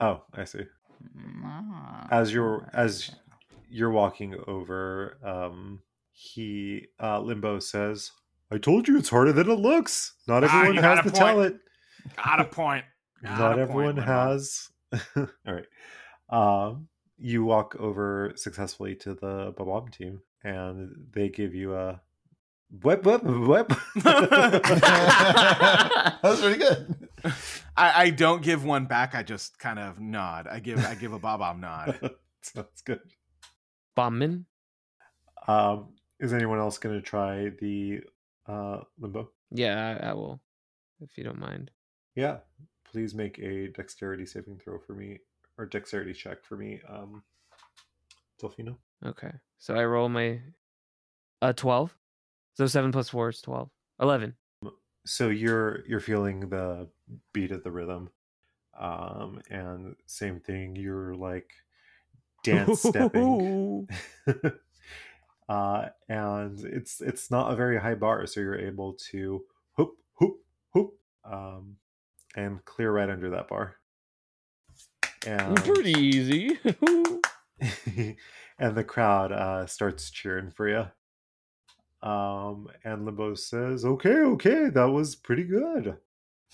[0.00, 0.64] Oh, I see.
[1.44, 2.06] Ah.
[2.10, 3.10] As you're as
[3.70, 5.80] you're walking over, um,
[6.10, 8.12] he uh, Limbo says,
[8.50, 10.14] "I told you it's harder than it looks.
[10.28, 11.56] Not Ah, everyone you has got a the talent.
[12.16, 12.84] Got a point.
[13.24, 14.02] Got Not a everyone Limbo.
[14.02, 14.68] has."
[15.16, 15.66] All right.
[16.28, 22.00] Um, you walk over successfully to the Bob team, and they give you a
[22.80, 23.68] whip, whip, whip.
[23.96, 27.08] that was pretty good.
[27.76, 29.14] I, I don't give one back.
[29.14, 30.46] I just kind of nod.
[30.46, 32.10] I give I give a Bob Bomb nod.
[32.42, 33.00] Sounds good.
[33.96, 34.44] Bombman.
[35.46, 38.00] Um, is anyone else going to try the
[38.46, 39.30] uh, limbo?
[39.50, 40.40] Yeah, I, I will,
[41.00, 41.70] if you don't mind.
[42.14, 42.38] Yeah.
[42.90, 45.18] Please make a dexterity saving throw for me,
[45.56, 47.22] or dexterity check for me, um,
[48.40, 48.76] Delfino.
[49.04, 49.32] Okay.
[49.58, 50.40] So I roll my
[51.40, 51.96] uh twelve.
[52.54, 53.70] So seven plus four is twelve.
[54.00, 54.34] Eleven.
[55.04, 56.88] So you're you're feeling the
[57.32, 58.10] beat of the rhythm,
[58.78, 60.76] um, and same thing.
[60.76, 61.50] You're like
[62.44, 63.88] dance stepping.
[65.48, 69.44] uh, and it's it's not a very high bar, so you're able to
[69.76, 70.36] hoop hoop
[70.72, 71.76] hoop, um,
[72.36, 73.76] and clear right under that bar.
[75.26, 76.58] And Pretty easy.
[78.58, 80.86] and the crowd uh, starts cheering for you.
[82.02, 85.98] Um, and Limbo says, "Okay, okay, that was pretty good.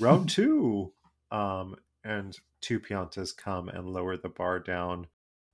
[0.00, 0.92] Round two.
[1.30, 5.06] Um, and two Piantas come and lower the bar down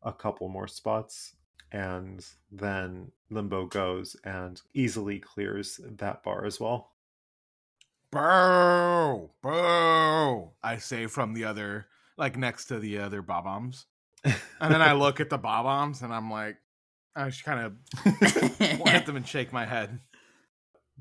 [0.03, 1.35] a couple more spots,
[1.73, 6.93] and then Limbo goes and easily clears that bar as well.
[8.11, 9.31] Boo!
[9.43, 10.51] Boo!
[10.63, 13.87] I say from the other, like next to the other Bob Bombs.
[14.25, 16.57] And then I look at the Bob Bombs and I'm like,
[17.17, 18.05] I just kind of
[18.79, 20.01] point at them and shake my head.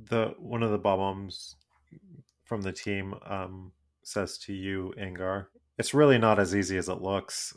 [0.09, 1.55] the one of the bombs
[2.43, 3.71] from the team um,
[4.03, 5.47] says to you, Angar,
[5.77, 7.55] "It's really not as easy as it looks.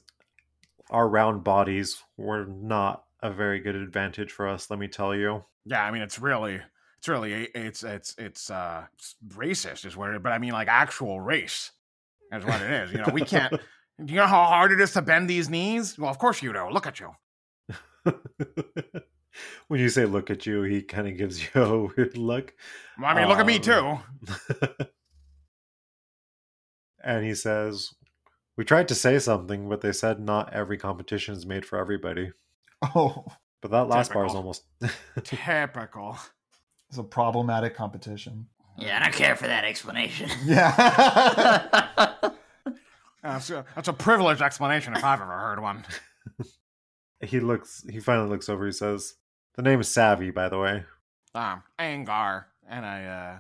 [0.91, 4.71] Our round bodies were not a very good advantage for us.
[4.71, 6.61] Let me tell you." Yeah, I mean, it's really,
[6.99, 10.69] it's really, it's, it's, it's, uh, it's racist is what it, but I mean, like
[10.69, 11.73] actual race
[12.33, 12.93] is what it is.
[12.93, 13.59] You know, we can't, do
[14.15, 15.99] you know how hard it is to bend these knees?
[15.99, 16.69] Well, of course you do.
[16.71, 17.11] Look at you.
[19.69, 22.55] when you say "look at you," he kind of gives you a weird look.
[23.03, 23.99] I mean, look at me Um, too.
[27.05, 27.95] and he says,
[28.57, 32.33] "We tried to say something, but they said not every competition is made for everybody."
[32.95, 33.25] Oh,
[33.63, 34.65] But that last bar is almost
[35.25, 36.19] Typical.
[36.89, 38.47] it's a problematic competition.
[38.79, 40.29] Yeah, I don't care for that explanation.
[40.45, 42.31] Yeah.
[43.23, 45.85] That's a, that's a privileged explanation if I've ever heard one.
[47.21, 49.15] He looks he finally looks over he says
[49.55, 50.85] the name is savvy by the way
[51.35, 53.39] Um, Angar, and I, uh,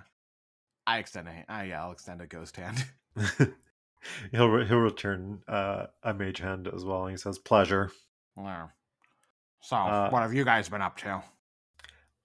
[0.86, 2.84] I extend a, I, yeah, I'll extend a ghost hand.
[4.30, 7.90] he'll re- he'll return uh, a mage hand as well and he says pleasure
[8.36, 8.68] Yeah.
[9.62, 11.22] So, Uh, what have you guys been up to?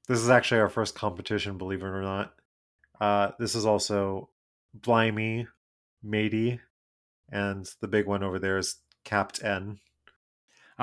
[0.07, 2.33] this is actually our first competition believe it or not
[2.99, 4.29] uh, this is also
[4.75, 5.47] blimey
[6.03, 6.59] matey
[7.31, 9.79] and the big one over there is capt n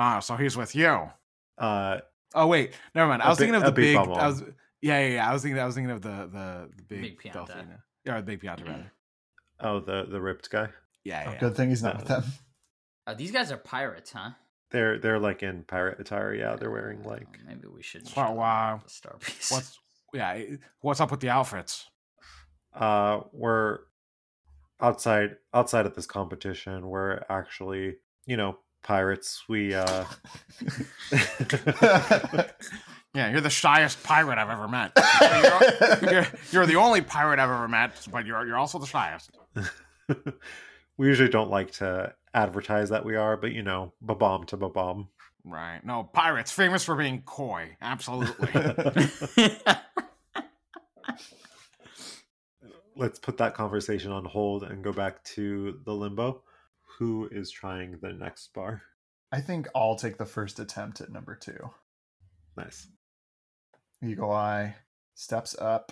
[0.01, 1.09] Ah, so he's with you.
[1.57, 1.99] uh,
[2.33, 3.21] Oh wait, never mind.
[3.21, 4.07] I A was thinking of the big big.
[4.07, 4.41] I was,
[4.81, 5.29] yeah, yeah, yeah.
[5.29, 5.59] I was thinking.
[5.59, 7.47] I was thinking of the the, the big, Big Pianta.
[7.47, 7.77] Delphina.
[8.05, 8.91] Yeah, or the big Pianta rather.
[9.61, 10.69] oh the the ripped guy
[11.03, 11.39] Yeah, Oh, yeah.
[11.39, 12.23] good thing he's not with them.
[13.07, 14.31] Uh, these guys are pirates, huh?
[14.71, 18.07] they're they're like in pirate attire yeah they're wearing Uh, like maybe we should.
[18.07, 19.51] So, show them uh, the star piece.
[19.51, 19.79] What's
[20.13, 20.39] yeah?
[20.81, 21.89] What's up with the outfits?
[22.75, 23.79] uh we're
[24.79, 27.95] outside outside of this competition we're actually
[28.27, 30.05] you know pirates we uh
[33.15, 34.91] Yeah, you're the shyest pirate I've ever met.
[35.19, 39.31] You're, you're, you're the only pirate I've ever met, but you're you're also the shyest.
[40.97, 45.07] we usually don't like to advertise that we are but you know ba-bomb to ba-bomb
[45.45, 45.83] Right?
[45.83, 47.75] No, pirates famous for being coy.
[47.81, 48.49] Absolutely.
[52.95, 56.43] let's put that conversation on hold and go back to the limbo.
[56.99, 58.81] Who is trying the next bar?
[59.31, 61.69] I think I'll take the first attempt at number two.
[62.57, 62.87] Nice.
[64.03, 64.75] Eagle Eye
[65.15, 65.91] steps up.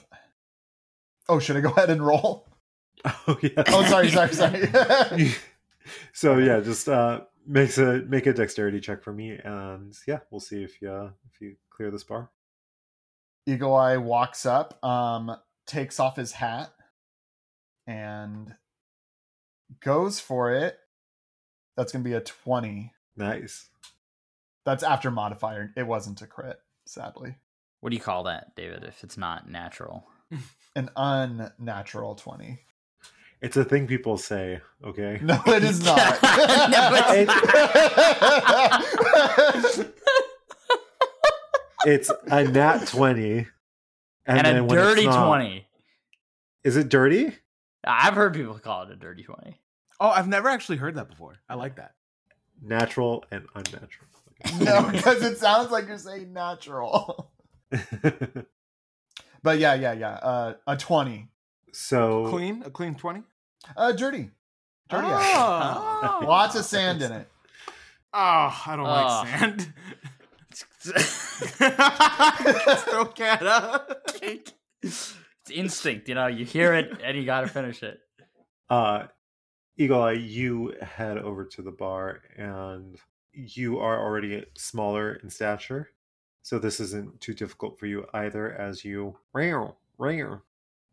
[1.30, 2.48] Oh, should I go ahead and roll?
[3.06, 3.64] Oh yeah.
[3.68, 5.32] Oh, sorry, sorry, sorry.
[6.14, 10.42] so yeah, just uh makes a make a dexterity check for me, and yeah, we'll
[10.42, 12.30] see if you uh, if you clear this bar.
[13.46, 16.72] Eagle Eye walks up, um, takes off his hat,
[17.86, 18.54] and
[19.80, 20.78] goes for it.
[21.78, 22.92] That's gonna be a twenty.
[23.16, 23.70] Nice.
[24.66, 25.72] That's after modifier.
[25.78, 27.36] It wasn't a crit, sadly.
[27.80, 28.84] What do you call that, David?
[28.84, 30.04] If it's not natural,
[30.76, 32.60] An unnatural twenty.
[33.42, 34.60] It's a thing people say.
[34.84, 35.20] Okay.
[35.22, 36.20] No, it is not.
[36.72, 36.90] No,
[41.86, 43.48] It's a nat twenty,
[44.26, 45.68] and, then a dirty not- twenty.
[46.64, 47.34] Is it dirty?
[47.86, 49.60] I've heard people call it a dirty twenty.
[50.00, 51.38] Oh, I've never actually heard that before.
[51.50, 51.94] I like that.
[52.62, 54.08] Natural and unnatural.
[54.60, 57.32] no, because it sounds like you're saying natural.
[59.44, 60.14] But yeah, yeah, yeah.
[60.16, 61.30] Uh, a twenty.
[61.72, 63.22] so Clean, a clean twenty.
[63.78, 64.32] Uh, dirty.
[64.90, 65.08] Dirty.
[65.08, 65.34] actually.
[65.36, 67.30] Oh, Lots of sand in it.
[68.14, 68.90] oh I don't Oh.
[68.90, 69.74] like sand.
[72.80, 74.08] Still cat up.
[74.82, 75.14] it's
[75.52, 76.28] instinct, you know.
[76.28, 78.00] You hear it and you got to finish it.
[78.70, 79.04] uh
[79.78, 82.98] Eagle Eye, you head over to the bar and
[83.32, 85.90] you are already smaller in stature.
[86.42, 90.42] So this isn't too difficult for you either as you rare, rare,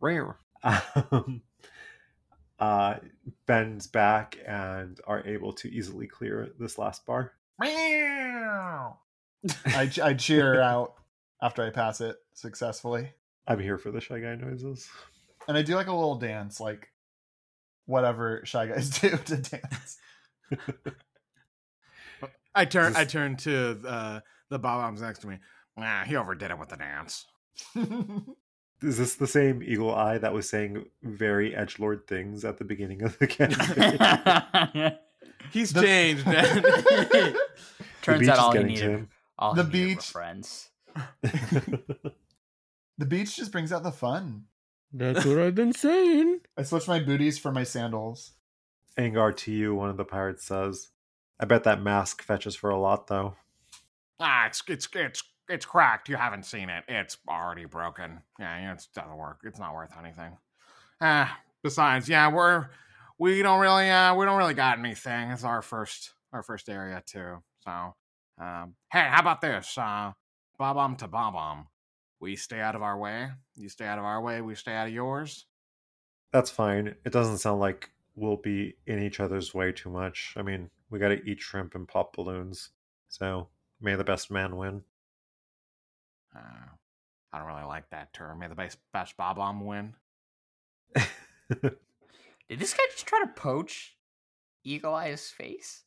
[0.01, 0.37] rare.
[1.11, 1.43] Um,
[2.59, 2.97] uh
[3.47, 7.33] bends back and are able to easily clear this last bar.
[9.67, 10.95] I, I cheer out
[11.43, 13.11] after I pass it successfully.
[13.47, 14.89] I'm here for the shy guy noises.
[15.49, 16.89] And I do like a little dance, like
[17.87, 19.99] whatever shy guys do to dance.
[22.55, 22.93] I turn.
[22.93, 24.21] Is I turn to uh,
[24.51, 25.39] the bob-ombs next to me.
[25.77, 27.27] Nah, he overdid it with the dance.
[28.83, 32.65] Is this the same Eagle Eye that was saying very edge lord things at the
[32.65, 33.27] beginning of the
[34.77, 34.93] campaign?
[35.53, 37.35] He's The- changed, man.
[38.03, 39.09] Turns out all he getting needed, him.
[39.39, 40.69] all The he needed were beach- friends.
[41.23, 44.45] the beach just brings out the fun.
[44.97, 46.39] That's what I've been saying.
[46.57, 48.33] I switch my booties for my sandals.
[48.97, 50.91] Angar to you, one of the pirates says.
[51.41, 53.35] I bet that mask fetches for a lot, though.
[54.21, 56.09] ah, it's it's it's it's cracked.
[56.09, 56.85] You haven't seen it.
[56.87, 58.23] It's already broken.
[58.39, 59.41] Yeah, it doesn't work.
[59.43, 60.39] It's not worth anything.
[61.01, 62.69] Ah, besides, yeah, we're
[63.19, 65.31] we don't really uh we don't really got anything.
[65.33, 67.43] It's our first our first area too.
[67.65, 67.95] So,
[68.41, 69.77] um, hey, how about this?
[69.77, 70.13] Uh,
[70.57, 71.67] bob-omb to bob-omb.
[72.21, 73.29] We stay out of our way.
[73.57, 74.41] You stay out of our way.
[74.41, 75.47] We stay out of yours.
[76.33, 76.95] That's fine.
[77.05, 80.35] It doesn't sound like we'll be in each other's way too much.
[80.37, 82.71] I mean, we gotta eat shrimp and pop balloons.
[83.09, 83.49] So,
[83.81, 84.83] may the best man win.
[86.35, 86.69] Uh,
[87.33, 88.39] I don't really like that term.
[88.41, 89.95] May the best best bob-omb win.
[91.63, 93.97] Did this guy just try to poach
[94.65, 95.85] Eagle Eye's face?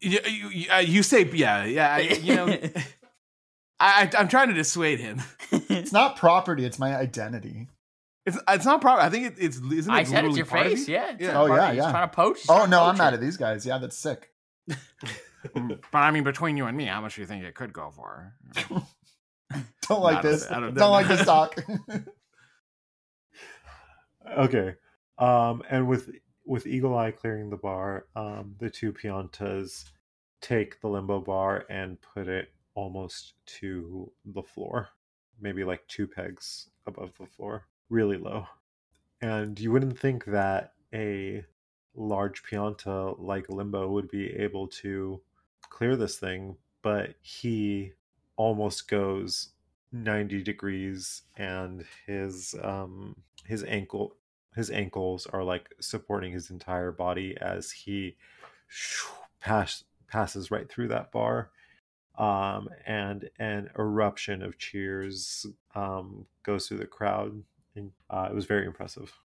[0.00, 1.98] You, you, you, uh, you say yeah, yeah.
[1.98, 2.46] You know,
[3.80, 5.22] I, I I'm trying to dissuade him.
[5.68, 7.68] It's not property, it's my identity.
[8.26, 9.06] It's it's not property.
[9.06, 10.88] I think it, it's isn't it I said it's your part face.
[10.88, 10.94] you?
[10.94, 11.10] Yeah.
[11.12, 11.40] it's Yeah.
[11.40, 11.90] Oh, part- yeah, he's yeah.
[11.90, 12.38] trying to poach.
[12.40, 13.64] he's Oh trying to no, I'm poach mad at these guys.
[13.66, 14.30] Yeah, that's sick.
[15.52, 17.90] But I mean, between you and me, how much do you think it could go
[17.90, 18.32] for?
[19.88, 20.50] Don't like Not- this.
[20.50, 21.62] I don't- Don't like this talk.
[24.38, 24.74] okay.
[25.18, 26.10] Um, and with
[26.46, 29.84] with Eagle Eye clearing the bar, um, the two Piantas
[30.40, 34.88] take the limbo bar and put it almost to the floor,
[35.40, 38.46] maybe like two pegs above the floor, really low.
[39.20, 41.44] And you wouldn't think that a
[41.94, 45.20] large Pianta like Limbo would be able to
[45.70, 47.92] clear this thing, but he
[48.36, 49.50] almost goes
[49.92, 53.14] 90 degrees and his um
[53.46, 54.16] his ankle
[54.56, 58.16] his ankles are like supporting his entire body as he
[59.40, 61.50] pass, passes right through that bar
[62.16, 67.42] um and an eruption of cheers um goes through the crowd
[67.76, 69.20] and uh, it was very impressive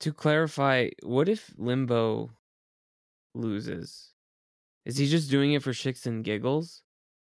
[0.00, 2.30] To clarify, what if Limbo
[3.34, 4.14] loses?
[4.84, 6.84] Is he just doing it for shits and giggles?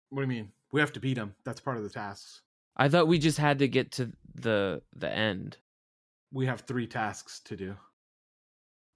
[0.10, 0.52] What do you mean?
[0.74, 1.36] We have to beat him.
[1.46, 2.42] That's part of the tasks.
[2.78, 5.58] I thought we just had to get to the the end.
[6.32, 7.78] We have three tasks to do.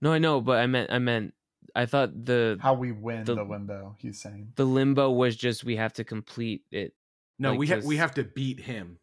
[0.01, 1.33] No, I know, but I meant I meant
[1.75, 4.53] I thought the How we win The- the, limbo, he's saying.
[4.55, 6.93] the limbo was just we have to complete it.
[7.39, 8.99] No, Like we have we have to beat him.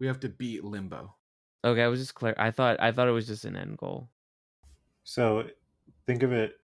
[0.00, 1.14] We have to beat Limbo.
[1.64, 2.34] Okay, I was just clear.
[2.38, 4.08] I thought I thought it was just an end goal.
[5.04, 5.48] So
[6.06, 6.60] think of it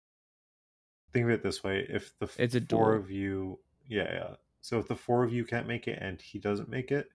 [1.12, 1.86] think of it this way.
[1.88, 3.00] If the It's a four duel.
[3.02, 3.58] of you
[3.88, 4.34] yeah, yeah.
[4.60, 7.08] So if the four of you can't make it and he doesn't make it,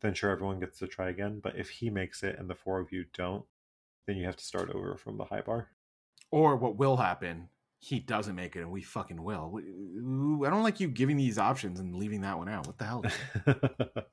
[0.00, 1.40] then sure everyone gets to try again.
[1.40, 3.44] But if he makes it and the four of you don't,
[4.06, 5.68] then you have to start over from the high bar.
[6.34, 7.48] Or what will happen?
[7.78, 9.56] He doesn't make it, and we fucking will.
[9.56, 12.66] I don't like you giving these options and leaving that one out.
[12.66, 13.04] What the hell?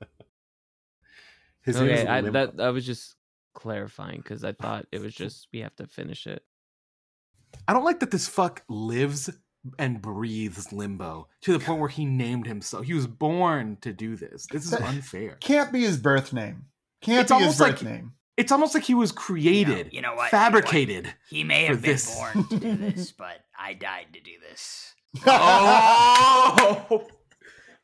[1.63, 3.15] His name is okay, I, Lim- that I was just
[3.55, 6.43] clarifying because I thought it was just we have to finish it.
[7.67, 9.30] I don't like that this fuck lives
[9.80, 12.86] and breathes limbo to the point where he named himself.
[12.86, 14.45] He was born to do this.
[14.51, 15.38] This is unfair.
[15.39, 16.65] Can't be his birth name.
[17.01, 18.13] Can't It's be his birth like- name.
[18.38, 19.93] It's almost like he was created, you know what?
[19.93, 20.32] You know what?
[20.32, 21.13] fabricated.
[21.29, 22.15] He may have been this.
[22.15, 24.93] born to do this, but I died to do this.
[25.25, 27.07] oh!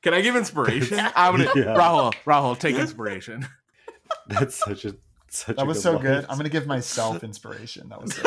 [0.01, 0.99] Can I give inspiration?
[1.15, 1.75] I'm gonna Yeah.
[1.75, 2.13] Rahul.
[2.25, 3.45] Rahul, take inspiration.
[4.27, 4.95] That's such a
[5.29, 6.01] such a That was good so line.
[6.01, 6.25] good.
[6.29, 7.89] I'm gonna give myself inspiration.
[7.89, 8.25] That was it.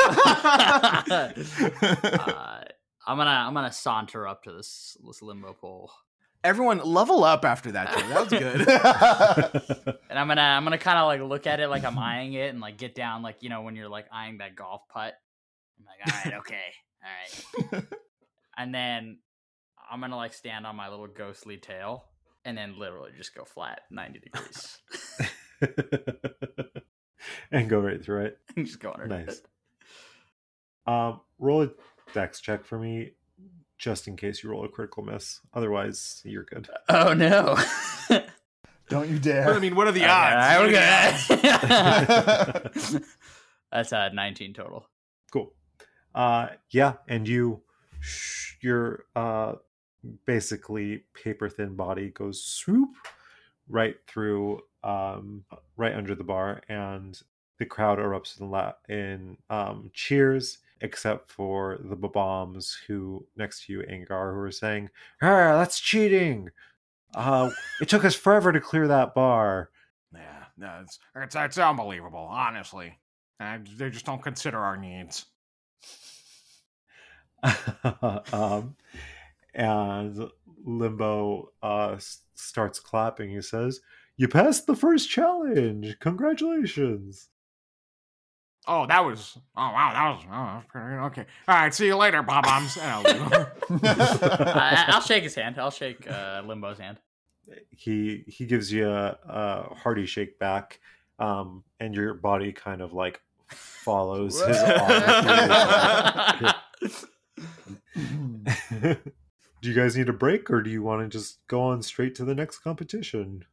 [1.87, 2.61] uh,
[3.07, 5.91] I'm gonna I'm gonna saunter up to this this limbo pole,
[6.43, 7.91] Everyone, level up after that.
[7.93, 8.07] Joke.
[8.07, 9.95] That was good.
[10.09, 12.49] and I'm gonna I'm gonna kind of like look at it like I'm eyeing it,
[12.49, 15.13] and like get down like you know when you're like eyeing that golf putt.
[15.79, 16.73] I'm like, all right, okay,
[17.63, 17.83] all right,
[18.57, 19.19] and then
[19.89, 22.05] I'm gonna like stand on my little ghostly tail,
[22.43, 24.79] and then literally just go flat 90 degrees,
[27.51, 28.39] and go right through it.
[28.57, 29.27] just go under Nice.
[29.27, 29.45] it.
[30.91, 31.69] Um, roll a
[32.13, 33.11] dex check for me,
[33.81, 35.39] just in case you roll a critical miss.
[35.55, 36.69] Otherwise, you're good.
[36.87, 37.57] Oh no.
[38.89, 39.53] Don't you dare.
[39.53, 40.59] I mean, what are the Okay, odds?
[40.59, 42.95] What are the okay.
[42.95, 43.05] odds?
[43.71, 44.85] That's uh 19 total.
[45.31, 45.53] Cool.
[46.13, 47.61] Uh, yeah, and you,
[48.01, 49.53] sh- your uh,
[50.25, 52.89] basically paper thin body goes swoop
[53.69, 55.45] right through, um,
[55.77, 57.19] right under the bar, and
[57.59, 63.73] the crowd erupts in la- in um, cheers, except for the bombs who next to
[63.73, 64.89] you, Angar, who are saying,
[65.21, 66.49] "Ah, that's cheating."
[67.15, 67.49] Uh,
[67.81, 69.69] it took us forever to clear that bar.
[70.13, 72.27] Yeah, no, it's, it's it's unbelievable.
[72.31, 72.97] Honestly,
[73.39, 75.25] Uh, they just don't consider our needs.
[78.33, 78.75] um,
[79.55, 80.29] and
[80.63, 81.97] Limbo uh,
[82.35, 83.31] starts clapping.
[83.31, 83.81] He says,
[84.15, 85.97] "You passed the first challenge.
[85.99, 87.29] Congratulations!"
[88.67, 89.37] Oh, that was.
[89.57, 90.23] Oh wow, that was.
[90.27, 91.25] Oh, that was pretty okay.
[91.47, 92.77] All right, see you later, Bob-ombs.
[92.81, 93.83] I'll leave.
[93.83, 95.57] I, I'll shake his hand.
[95.57, 96.97] I'll shake uh, Limbo's hand.
[97.71, 100.79] He he gives you a, a hearty shake back,
[101.17, 106.53] um, and your body kind of like follows his arm.
[109.61, 112.13] do you guys need a break, or do you want to just go on straight
[112.15, 113.43] to the next competition?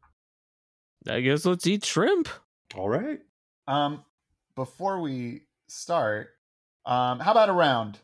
[1.08, 2.28] I guess let's eat shrimp.
[2.74, 3.20] All right.
[3.66, 4.04] um,
[4.58, 6.30] before we start,
[6.84, 8.00] um, how about a round?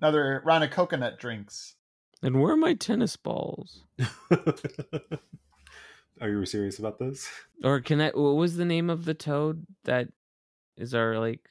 [0.00, 1.74] Another round of coconut drinks.
[2.22, 3.84] And where are my tennis balls?
[6.20, 7.28] Are you serious about this?
[7.62, 8.08] Or can I?
[8.08, 10.08] What was the name of the toad that
[10.76, 11.48] is our like?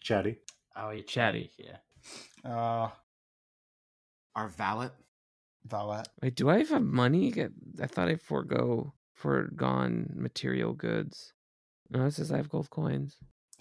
[0.00, 0.36] Chatty.
[0.76, 1.50] Oh, you Chatty.
[1.58, 1.76] Yeah.
[2.50, 2.88] Uh,
[4.34, 4.88] our valet.
[5.66, 6.04] valet.
[6.22, 7.34] Wait, do I have money?
[7.36, 11.34] I- I thought I forego foregone material goods.
[11.90, 13.18] No, it says I have gold coins.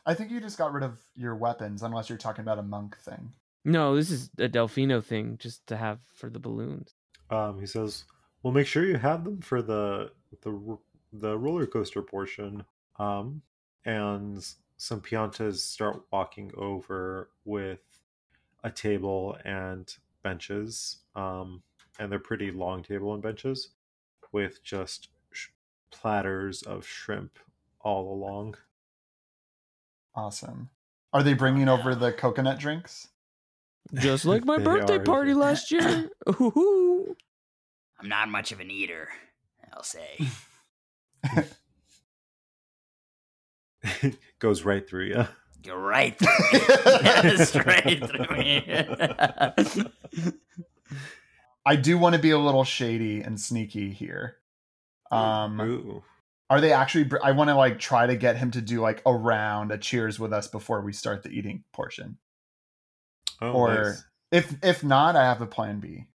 [0.10, 2.97] I think you just got rid of your weapons, unless you're talking about a monk
[2.97, 3.32] thing.
[3.64, 6.95] No, this is a Delfino thing, just to have for the balloons.
[7.30, 8.05] Um, he says,
[8.41, 10.80] "Well, make sure you have them for the the
[11.14, 12.66] the roller coaster portion."
[12.97, 13.43] Um,
[13.86, 14.43] and
[14.78, 17.84] some piantas start walking over with
[18.64, 21.01] a table and benches.
[21.16, 21.62] Um,
[21.99, 23.70] and they're pretty long table and benches
[24.32, 25.49] with just sh-
[25.91, 27.38] platters of shrimp
[27.82, 28.55] all along.
[30.16, 30.70] Awesome.
[31.14, 33.07] Are they bringing over the coconut drinks?
[33.95, 35.03] Just like my birthday are.
[35.03, 36.10] party last year.
[36.41, 37.16] Ooh.
[37.99, 39.10] I'm not much of an eater,
[39.74, 40.20] I'll say.
[44.39, 45.28] Goes right through you.
[45.64, 46.30] Go right through
[47.30, 47.38] me.
[47.45, 48.64] Straight through me.
[51.66, 54.38] I do want to be a little shady and sneaky here.
[55.12, 56.03] Um, Ooh.
[56.50, 57.10] Are they actually?
[57.24, 60.20] I want to like try to get him to do like a round, a cheers
[60.20, 62.18] with us before we start the eating portion.
[63.41, 64.04] Oh, or nice.
[64.32, 66.08] if if not, I have a plan B.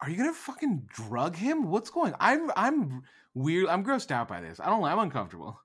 [0.00, 1.68] Are you gonna fucking drug him?
[1.68, 2.14] What's going?
[2.18, 3.02] I'm I'm
[3.34, 3.68] weird.
[3.68, 4.60] I'm grossed out by this.
[4.60, 4.82] I don't.
[4.82, 5.60] I'm uncomfortable.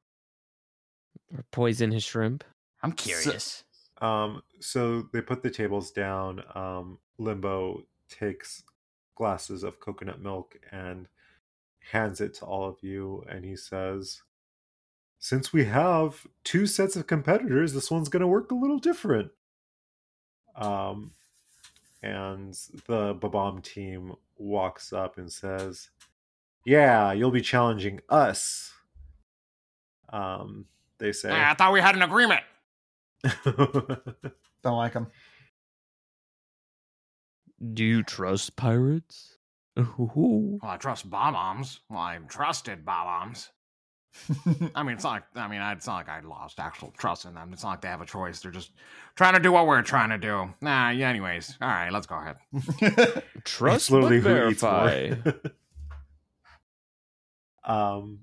[1.34, 2.43] Or poison his shrimp.
[2.84, 3.63] I'm curious.
[3.99, 6.43] Um, so they put the tables down.
[6.53, 8.63] Um, Limbo takes
[9.15, 11.07] glasses of coconut milk and
[11.91, 14.21] hands it to all of you, and he says,
[15.19, 19.31] since we have two sets of competitors, this one's going to work a little different.
[20.55, 21.11] Um,
[22.03, 22.53] and
[22.85, 25.89] the Bob-omb team walks up and says,
[26.63, 28.73] "Yeah, you'll be challenging us."
[30.09, 30.65] Um,
[30.99, 31.31] they say.
[31.31, 32.41] I thought we had an agreement.
[33.43, 35.07] Don't like them.
[37.73, 39.36] Do you trust pirates?
[39.78, 40.59] Ooh.
[40.61, 41.82] Well, I trust bombs.
[41.89, 43.49] Well, I trusted bombs.
[44.75, 47.36] I mean, it's not like I mean, it's not like I lost actual trust in
[47.36, 47.51] them.
[47.53, 48.39] It's not like they have a choice.
[48.39, 48.71] They're just
[49.15, 50.53] trying to do what we're trying to do.
[50.61, 51.09] Nah, yeah.
[51.09, 52.38] Anyways, all right, let's go ahead.
[53.43, 55.11] Trust It's literally but who verify.
[57.63, 58.19] um,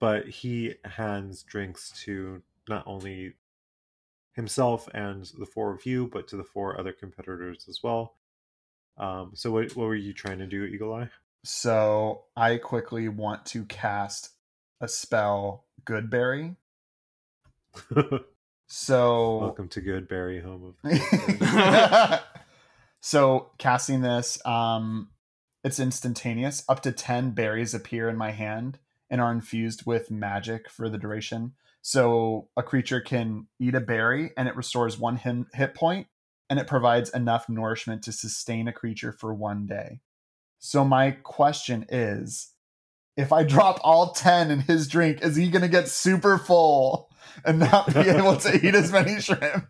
[0.00, 3.34] but he hands drinks to not only
[4.34, 8.15] himself and the four of you, but to the four other competitors as well.
[8.98, 11.10] Um, so what what were you trying to do, Eagle Eye?
[11.44, 14.30] so I quickly want to cast
[14.80, 16.56] a spell, Goodberry.
[18.68, 22.20] So Welcome to Goodberry, home of.
[23.00, 25.10] so casting this, um,
[25.62, 26.64] it's instantaneous.
[26.68, 28.78] Up to ten berries appear in my hand
[29.08, 31.52] and are infused with magic for the duration.
[31.80, 36.08] So a creature can eat a berry and it restores one hit, hit point,
[36.48, 40.00] and it provides enough nourishment to sustain a creature for one day.
[40.58, 42.52] So my question is,
[43.16, 47.10] if I drop all ten in his drink, is he gonna get super full
[47.44, 49.66] and not be able to eat as many shrimp?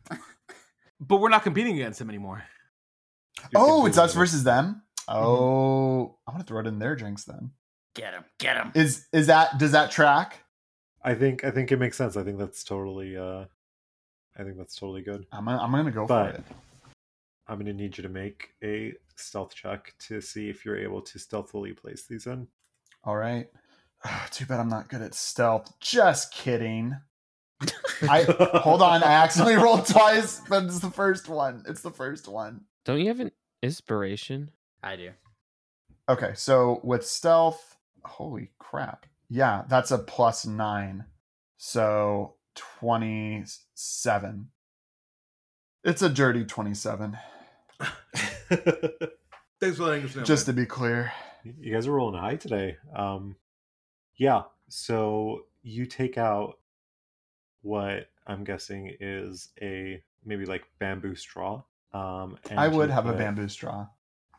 [1.00, 2.44] But we're not competing against him anymore.
[3.54, 4.82] Oh, it's us versus them.
[5.08, 7.52] Oh, I want to throw it in their drinks then.
[7.94, 8.72] Get him, get him.
[8.74, 10.42] Is is that does that track?
[11.02, 12.16] I think I think it makes sense.
[12.16, 13.16] I think that's totally.
[13.16, 13.44] uh
[14.38, 15.26] I think that's totally good.
[15.32, 16.44] I'm gonna, I'm gonna go But- for it.
[17.48, 21.00] I'm going to need you to make a stealth check to see if you're able
[21.02, 22.48] to stealthily place these in.
[23.04, 23.48] All right.
[24.32, 25.72] Too bad I'm not good at stealth.
[25.78, 26.96] Just kidding.
[28.10, 28.22] I
[28.62, 29.04] hold on.
[29.04, 31.62] I accidentally rolled twice, but it's the first one.
[31.68, 32.62] It's the first one.
[32.84, 33.30] Don't you have an
[33.62, 34.50] inspiration?
[34.82, 35.10] I do.
[36.08, 39.06] Okay, so with stealth, holy crap.
[39.30, 41.04] Yeah, that's a plus nine.
[41.58, 44.48] So 27.
[45.84, 47.16] It's a dirty 27,
[48.48, 50.22] Thanks for letting us know.
[50.24, 51.12] just to be clear.
[51.44, 52.76] you guys are rolling high today.
[52.94, 53.36] Um,
[54.16, 54.42] yeah.
[54.68, 56.58] So you take out
[57.62, 61.62] what I'm guessing is a maybe like bamboo straw.
[61.92, 63.86] Um, and I would you have a bamboo straw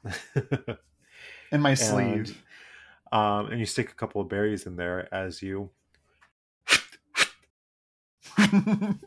[1.51, 2.43] in my and, sleeve.
[3.11, 5.69] um, and you stick a couple of berries in there as you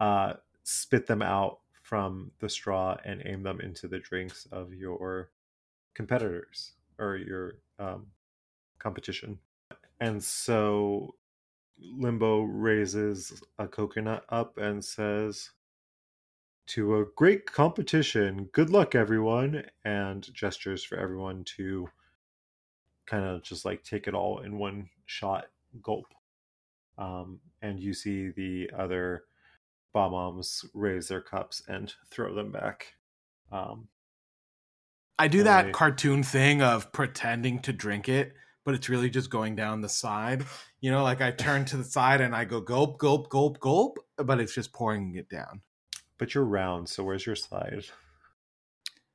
[0.00, 0.34] uh,
[0.64, 5.30] spit them out from the straw and aim them into the drinks of your
[5.94, 8.06] competitors or your um,
[8.78, 9.38] competition.
[10.00, 11.14] And so
[11.78, 15.50] Limbo raises a coconut up and says,
[16.68, 21.88] To a great competition, good luck, everyone, and gestures for everyone to
[23.06, 25.46] kind of just like take it all in one shot
[25.82, 26.06] gulp.
[26.98, 29.24] Um, and you see the other
[29.92, 32.94] bombs raise their cups and throw them back.
[33.50, 33.88] Um,
[35.18, 35.74] I do that Right.
[35.74, 38.34] cartoon thing of pretending to drink it,
[38.64, 40.44] but it's really just going down the side.
[40.80, 43.98] You know, like I turn to the side and I go gulp, gulp, gulp, gulp,
[44.16, 45.62] but it's just pouring it down.
[46.18, 47.84] but you're round, so where's your side?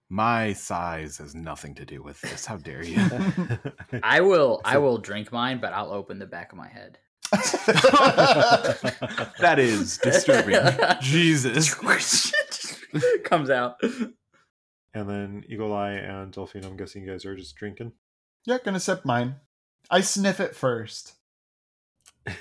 [0.09, 2.45] My size has nothing to do with this.
[2.45, 2.99] How dare you?
[4.03, 4.61] I will.
[4.63, 6.99] I will drink mine, but I'll open the back of my head.
[9.39, 10.57] that is disturbing.
[11.01, 11.73] Jesus.
[13.23, 13.81] Comes out.
[14.93, 17.91] and then Eagle Eye and Delphine, I'm guessing you guys are just drinking.
[18.45, 19.35] yeah, gonna sip mine.
[19.89, 21.13] I sniff it first.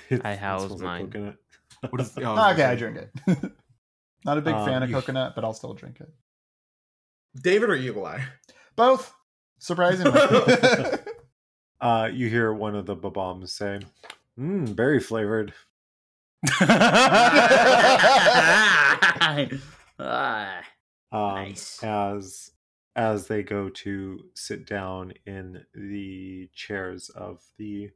[0.09, 1.05] It- I it house smells like mine.
[1.11, 1.35] coconut.
[1.89, 3.51] What is, oh, okay, I drink it.
[4.25, 6.09] Not a big Um, fan of you- coconut, but I'll still drink it.
[7.41, 8.23] David or Eagle Eye?
[8.75, 9.13] Both,
[9.59, 10.19] surprisingly.
[11.79, 13.79] Uh, you hear one of the bombs say,
[14.39, 15.53] Mmm, berry flavored.
[19.99, 20.61] Ah,
[21.11, 21.83] um, Nice.
[21.83, 22.51] as
[22.95, 27.89] as they go to sit down in the chairs of the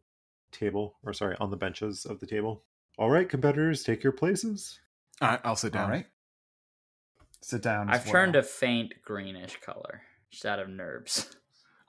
[0.52, 2.64] table or sorry on the benches of the table
[2.98, 4.80] all right competitors take your places
[5.22, 5.86] All right, I'll sit down.
[5.86, 6.06] All right.
[7.44, 7.90] Sit down.
[7.90, 11.28] I've turned a faint greenish color, just out of nerves.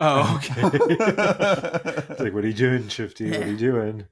[0.01, 0.55] Oh, okay.
[2.09, 4.07] it's like what are you doing shifty what are you doing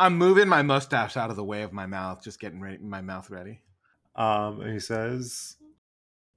[0.00, 3.00] I'm moving my mustache out of the way of my mouth, just getting ready, my
[3.02, 3.60] mouth ready.
[4.16, 5.56] um and he says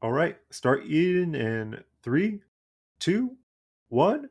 [0.02, 2.42] all right start eating in three, three
[3.00, 3.36] two
[3.90, 4.30] one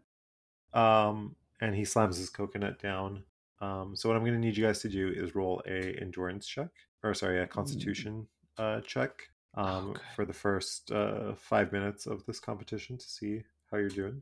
[0.74, 3.24] um and he slams his coconut down
[3.61, 6.47] Um, so what I'm going to need you guys to do is roll a endurance
[6.49, 6.70] check,
[7.05, 8.26] or sorry, a Constitution
[8.59, 9.12] uh, check
[9.55, 10.01] um, Okay.
[10.16, 14.20] for the first uh, five minutes of this competition to see how you're doing.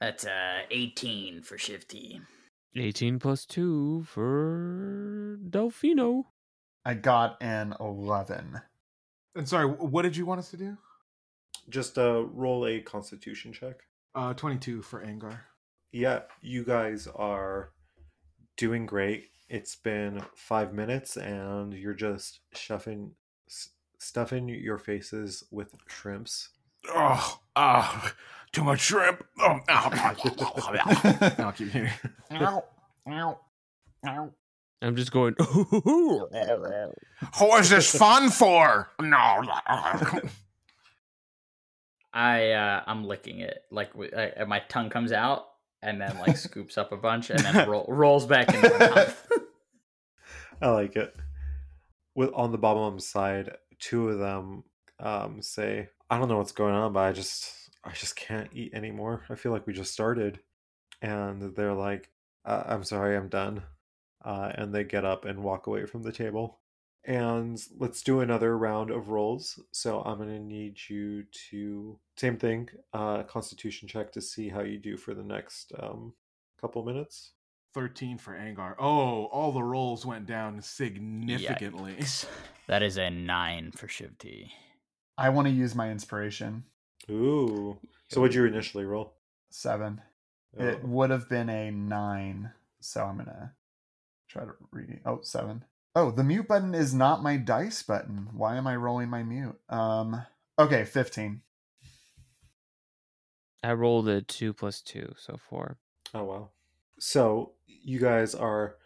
[0.00, 2.20] That's uh 18 for Shifty.
[2.76, 6.24] 18 plus 2 for Delfino.
[6.84, 8.60] I got an 11.
[9.34, 10.76] And sorry, what did you want us to do?
[11.68, 13.76] Just uh, roll a Constitution check.
[14.14, 15.40] Uh, 22 for Angar.
[15.92, 17.70] Yeah, you guys are
[18.56, 19.28] doing great.
[19.48, 23.12] It's been five minutes, and you're just stuffing
[23.48, 26.48] s- stuffing your faces with shrimps.
[26.88, 28.12] Oh, oh,
[28.52, 29.24] too much shrimp.
[29.40, 29.90] Oh, ow.
[31.38, 31.90] I'll keep hearing.
[32.32, 32.64] Ow,
[33.08, 33.40] ow,
[34.06, 34.30] ow.
[34.82, 35.34] I'm just going.
[35.38, 36.28] Who
[37.56, 38.90] is this fun for?
[39.00, 39.42] No.
[42.14, 45.46] I uh I'm licking it like wi- uh, my tongue comes out
[45.80, 49.28] and then like scoops up a bunch and then roll, rolls back into my mouth.
[50.62, 51.14] I like it.
[52.14, 54.64] With on the bottom side, two of them
[55.00, 58.74] um, say, "I don't know what's going on, but I just, I just can't eat
[58.74, 59.24] anymore.
[59.30, 60.40] I feel like we just started."
[61.00, 62.10] And they're like,
[62.44, 63.64] uh, "I'm sorry, I'm done."
[64.24, 66.60] Uh, and they get up and walk away from the table.
[67.04, 69.58] And let's do another round of rolls.
[69.72, 74.78] So I'm gonna need you to same thing, uh, Constitution check to see how you
[74.78, 76.12] do for the next um,
[76.60, 77.32] couple minutes.
[77.74, 78.74] 13 for Angar.
[78.78, 81.96] Oh, all the rolls went down significantly.
[81.98, 82.26] Yikes.
[82.66, 84.52] That is a nine for Shifty.
[85.16, 86.64] I want to use my inspiration.
[87.10, 87.78] Ooh.
[88.08, 89.14] So what'd you initially roll?
[89.50, 90.00] Seven.
[90.58, 90.64] Oh.
[90.64, 92.52] It would have been a nine.
[92.80, 93.50] So I'm going to
[94.28, 95.00] try to read.
[95.04, 95.64] Oh, seven.
[95.94, 98.28] Oh, the mute button is not my dice button.
[98.32, 99.58] Why am I rolling my mute?
[99.68, 100.22] Um.
[100.58, 101.42] Okay, 15.
[103.62, 105.76] I rolled a 2 plus 2, so 4.
[106.14, 106.48] Oh wow.
[106.98, 108.76] So you guys are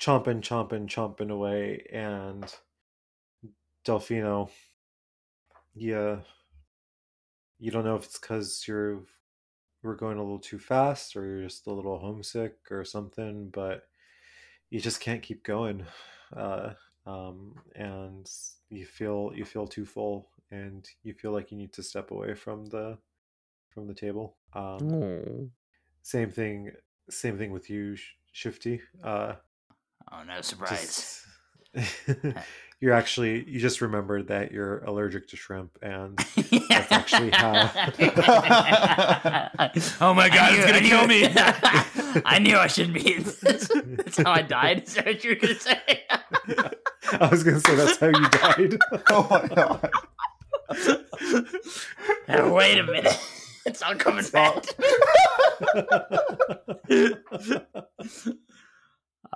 [0.00, 2.44] chomping, chomping, chomping away, and
[3.86, 4.50] Delfino,
[5.74, 6.16] yeah,
[7.58, 9.04] you don't know if it's because you're
[9.82, 13.84] we're going a little too fast, or you're just a little homesick, or something, but
[14.70, 15.86] you just can't keep going,
[16.36, 16.72] uh,
[17.06, 18.30] um, and
[18.70, 22.34] you feel you feel too full, and you feel like you need to step away
[22.34, 22.98] from the
[23.70, 24.36] from the table.
[24.54, 25.50] Um, Oh.
[26.02, 26.70] same thing
[27.10, 27.96] same thing with you
[28.32, 29.34] shifty uh
[30.12, 31.24] Oh no surprise.
[31.74, 32.34] just
[32.80, 36.18] you're actually you just remembered that you're allergic to shrimp and
[36.68, 37.70] That's actually how-
[40.00, 41.28] Oh my God, it's gonna kill me.
[42.24, 43.18] I knew I shouldn't be.
[43.18, 44.84] That's, that's how I died.
[44.86, 45.80] Is that what you were gonna say?
[47.20, 48.76] i was gonna say that's how you died
[49.10, 49.90] Oh my god.
[52.28, 53.16] Now, wait a minute.
[53.64, 54.64] It's all coming back.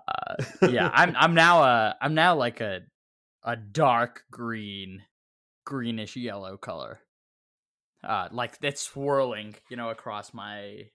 [0.09, 0.35] uh,
[0.69, 2.81] yeah, I'm I'm now uh I'm now like a
[3.43, 5.03] a dark green,
[5.65, 7.01] greenish yellow color.
[8.03, 10.87] Uh, like that's swirling, you know, across my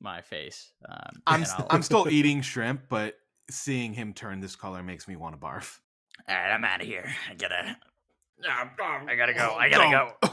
[0.00, 0.72] my face.
[0.88, 3.14] Um, I'm and st- I'll- I'm still eating shrimp, but
[3.50, 5.78] seeing him turn this color makes me want to barf.
[6.28, 7.10] All right, I'm out of here.
[7.30, 7.76] I gotta.
[8.44, 9.54] I gotta go.
[9.54, 10.30] I gotta go.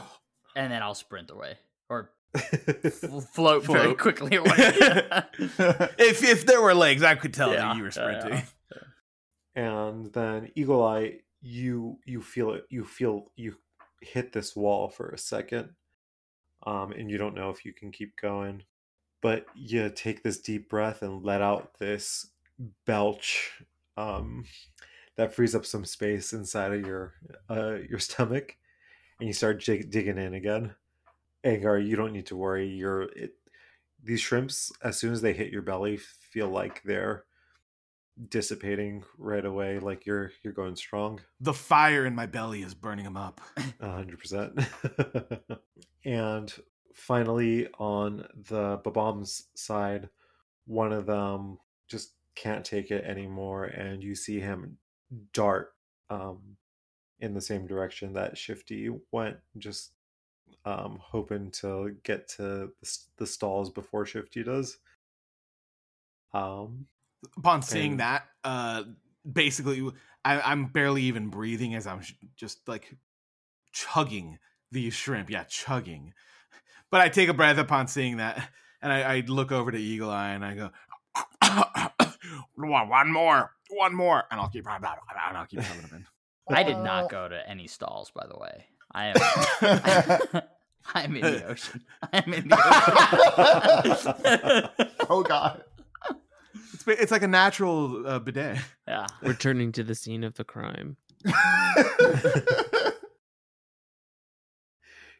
[0.56, 1.54] And then I'll sprint away
[1.88, 2.94] or f-
[3.34, 4.50] float, very quickly away.
[4.56, 8.42] if if there were legs, I could tell Yeah, that you were yeah, sprinting.
[9.56, 13.56] And then eagle eye you you feel it you feel you
[14.02, 15.70] hit this wall for a second
[16.64, 18.62] um and you don't know if you can keep going
[19.22, 22.26] but you take this deep breath and let out this
[22.84, 23.62] belch
[23.96, 24.44] um
[25.16, 27.14] that frees up some space inside of your
[27.48, 28.56] uh your stomach
[29.18, 30.74] and you start dig- digging in again.
[31.44, 33.32] Angar you don't need to worry you're it
[34.02, 37.24] these shrimps as soon as they hit your belly feel like they're
[38.28, 41.20] dissipating right away like you're you're going strong?
[41.40, 43.40] The fire in my belly is burning him up.
[43.80, 44.58] a hundred percent.
[46.04, 46.52] And
[46.94, 50.08] finally on the Bob-omb's side
[50.66, 51.58] one of them
[51.88, 54.76] just can't take it anymore and you see him
[55.32, 55.72] dart
[56.10, 56.38] um
[57.20, 59.92] in the same direction that shifty went just
[60.64, 64.78] um hoping to get to the, the stalls before shifty does.
[66.32, 66.86] Um
[67.36, 68.82] Upon seeing And- that, uh,
[69.30, 69.90] basically,
[70.24, 72.94] I, I'm barely even breathing as I'm sh- just like
[73.72, 74.38] chugging
[74.72, 75.30] these shrimp.
[75.30, 76.14] Yeah, chugging.
[76.90, 78.48] But I take a breath upon seeing that,
[78.82, 80.70] and I, I look over to Eagle Eye and I go,
[82.56, 84.84] "One one more, one more," and I'll keep, and
[85.36, 86.06] I'll keep shoving them in.
[86.56, 88.66] I did not go to any stalls, by the way.
[88.92, 90.42] I am.
[90.94, 91.84] I'm in the ocean.
[92.12, 92.56] I'm in the
[94.80, 94.88] ocean.
[95.08, 95.62] oh god.
[96.72, 98.58] It's it's like a natural uh, bidet.
[98.88, 99.06] Yeah.
[99.22, 100.96] Returning to the scene of the crime.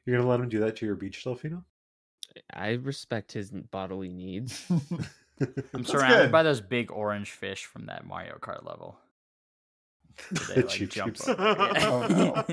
[0.06, 1.64] You're gonna let him do that to your beach, Delfino?
[2.52, 4.64] I respect his bodily needs.
[4.70, 4.78] I'm
[5.72, 6.32] That's surrounded good.
[6.32, 8.98] by those big orange fish from that Mario Kart level.
[10.30, 11.28] They, The like, Cheep jump Cheeps.
[11.28, 11.36] over.
[11.38, 12.44] Oh,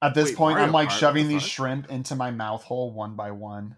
[0.00, 2.62] At this Wait, point, Mario I'm like Kart, shoving the these shrimp into my mouth
[2.64, 3.76] hole one by one.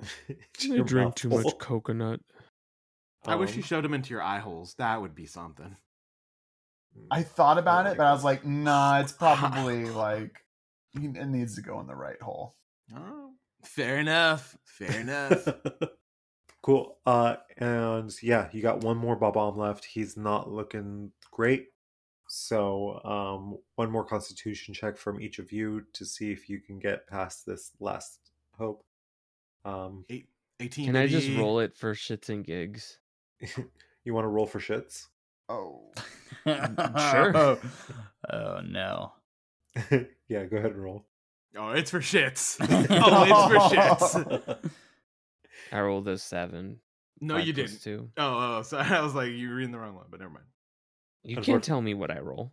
[0.30, 2.20] I Your drink too much coconut.
[3.26, 4.74] I wish you Um, shoved them into your eye holes.
[4.74, 5.76] That would be something.
[7.10, 10.44] I thought about I it, but I was like, nah, it's probably like
[10.94, 12.56] it needs to go in the right hole.
[12.94, 13.32] Oh,
[13.64, 14.56] fair enough.
[14.64, 15.48] Fair enough.
[16.62, 16.98] cool.
[17.04, 19.84] Uh, and yeah, you got one more bomb left.
[19.84, 21.68] He's not looking great.
[22.30, 26.78] So, um, one more Constitution check from each of you to see if you can
[26.78, 28.18] get past this last
[28.56, 28.84] hope.
[29.64, 30.26] Um, Eight,
[30.60, 30.86] 18.
[30.86, 32.98] Can I just roll it for shits and gigs?
[34.04, 35.06] you want to roll for shits?
[35.48, 35.92] Oh,
[36.44, 37.36] Sure.
[37.36, 37.58] oh,
[38.30, 39.12] oh no.
[40.28, 41.06] yeah, go ahead and roll.
[41.56, 42.56] Oh, it's for shits.
[42.60, 44.70] oh, it's for shits.
[45.72, 46.80] I rolled a seven.
[47.20, 47.82] No, you didn't.
[47.82, 48.10] Two.
[48.16, 50.46] Oh, oh, so I was like, you were reading the wrong one, but never mind.
[51.24, 52.52] You can't tell me what I roll.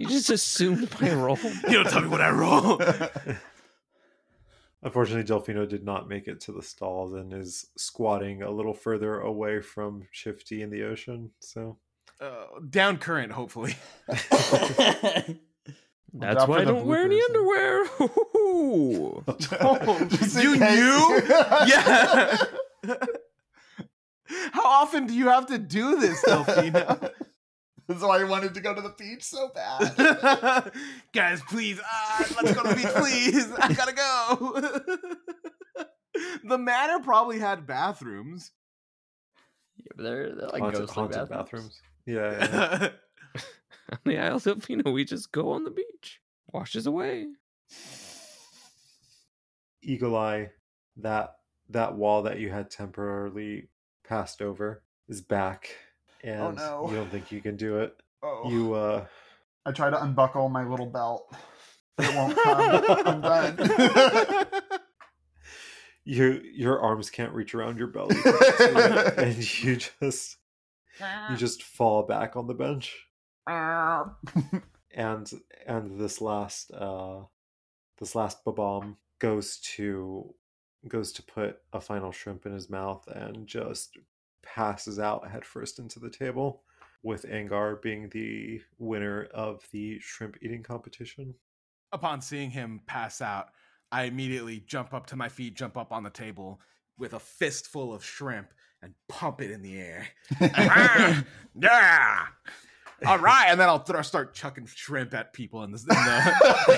[0.00, 1.38] You You just assumed my role.
[1.68, 2.80] You don't tell me what I roll.
[4.82, 9.20] Unfortunately, Delfino did not make it to the stalls and is squatting a little further
[9.20, 11.30] away from Shifty in the ocean.
[11.40, 11.76] So,
[12.18, 13.76] Uh, down current, hopefully.
[16.12, 17.84] That's why I don't wear any underwear.
[20.08, 20.78] Just in you case.
[20.78, 21.22] knew?
[21.66, 22.36] yeah.
[24.52, 27.10] How often do you have to do this, Delphina?
[27.90, 30.72] That's why I wanted to go to the beach so bad.
[31.12, 33.52] Guys, please, ah, let's go to the beach, please.
[33.58, 35.84] I gotta go.
[36.48, 38.52] the manor probably had bathrooms.
[39.76, 41.80] Yeah, but they're, they're like haunted, ghostly haunted bathrooms.
[42.06, 42.40] bathrooms.
[42.46, 42.90] Yeah,
[43.34, 43.42] yeah.
[43.90, 46.20] On the Isle Delfino, we just go on the beach.
[46.52, 47.26] Washes away.
[49.82, 50.50] Eagle Eye,
[50.98, 51.32] that
[51.70, 53.68] that wall that you had temporarily
[54.06, 55.70] passed over is back,
[56.22, 56.86] and no.
[56.88, 57.96] you don't think you can do it.
[58.22, 58.48] oh.
[58.50, 59.06] You uh,
[59.66, 61.32] I try to unbuckle my little belt.
[61.98, 62.84] It won't come.
[63.06, 64.46] I'm done.
[66.04, 68.16] your your arms can't reach around your belly,
[69.16, 70.36] and you just
[71.30, 73.06] you just fall back on the bench.
[74.94, 75.30] and
[75.66, 77.20] and this last uh
[77.98, 80.34] this last Bob-omb goes to
[80.88, 83.96] goes to put a final shrimp in his mouth and just
[84.54, 86.62] passes out headfirst into the table
[87.02, 91.34] with Angar being the winner of the shrimp eating competition.
[91.92, 93.48] Upon seeing him pass out,
[93.90, 96.60] I immediately jump up to my feet, jump up on the table
[96.98, 100.06] with a fistful of shrimp and pump it in the air.
[100.40, 101.24] Ah,
[101.60, 102.26] yeah.
[103.06, 105.78] All right, and then I'll th- start chucking shrimp at people in the.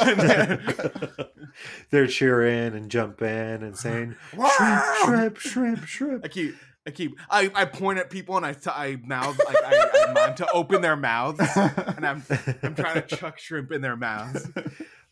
[0.03, 1.29] In the
[1.91, 6.25] They're cheering and jumping and saying shrimp, shrimp, shrimp, shrimp.
[6.25, 6.55] I keep,
[6.87, 10.12] I keep, I, I point at people and I, t- I mouth like I, I
[10.12, 12.24] mime to open their mouths, and I'm,
[12.62, 14.49] I'm trying to chuck shrimp in their mouths.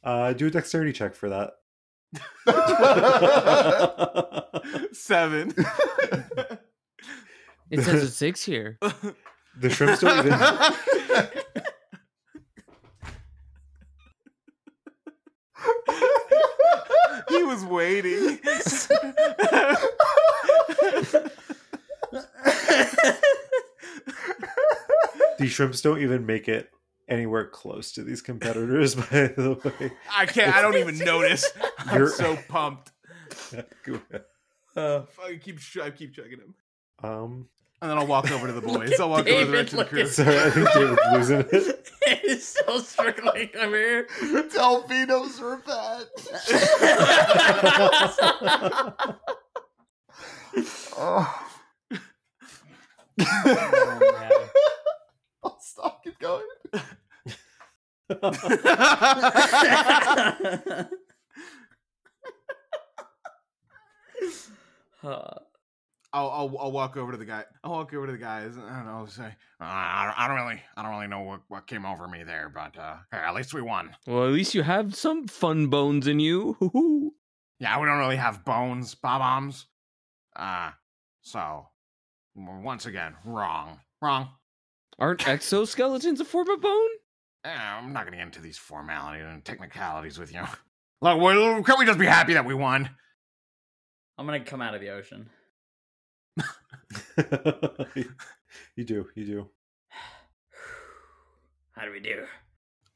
[0.02, 1.50] Uh, do a dexterity check for that.
[4.94, 5.52] Seven.
[7.70, 8.78] It says a six here.
[9.58, 10.38] the shrimps don't even.
[17.28, 18.38] he was waiting.
[25.38, 26.70] These shrimps don't even make it
[27.08, 28.94] anywhere close to these competitors.
[28.96, 30.54] By the way, I can't.
[30.54, 31.50] I don't even notice.
[31.78, 32.92] I'm You're- so pumped.
[34.76, 36.54] Uh, I keep, sh- I keep chugging him,
[37.02, 37.48] um,
[37.82, 38.92] and then I'll walk over to the boys.
[39.00, 40.00] I'll walk over to the David, rest of the look crew.
[40.02, 41.88] at- sorry, I think David's losing it.
[42.22, 43.48] He's still struggling.
[43.48, 44.06] Come here.
[44.22, 46.06] Delfino's revenge.
[50.96, 51.46] oh.
[55.42, 56.04] I'll stop.
[56.04, 56.44] Keep going.
[66.12, 67.44] I'll, I'll I'll walk over to the guy.
[67.62, 68.56] I'll walk over to the guys.
[68.56, 68.92] And I don't know.
[68.98, 71.86] I'll say, uh, I, don't, I don't really, I don't really know what, what came
[71.86, 73.94] over me there, but uh, hey, at least we won.
[74.06, 76.56] Well, at least you have some fun bones in you.
[76.60, 77.14] Hoo-hoo.
[77.62, 79.66] Yeah, we don't really have bones, bob-ombs.
[80.34, 80.70] Uh,
[81.20, 81.66] so w-
[82.62, 84.28] once again, wrong, wrong.
[84.98, 86.90] Aren't exoskeletons a form of bone?
[87.44, 90.42] Eh, I'm not gonna get into these formalities and technicalities with you.
[91.02, 92.90] Look, well, can't we just be happy that we won?
[94.18, 95.30] I'm gonna come out of the ocean.
[98.76, 99.48] you do, you do.
[101.72, 102.24] How do we do?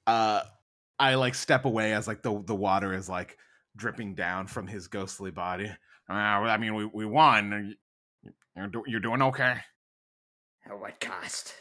[0.07, 0.43] uh
[0.99, 3.39] I like step away as like the the water is like
[3.77, 5.71] dripping down from his ghostly body.
[6.09, 7.75] Uh, I mean, we we won.
[8.57, 9.57] You're, do- you're doing okay.
[10.67, 11.55] At what cost?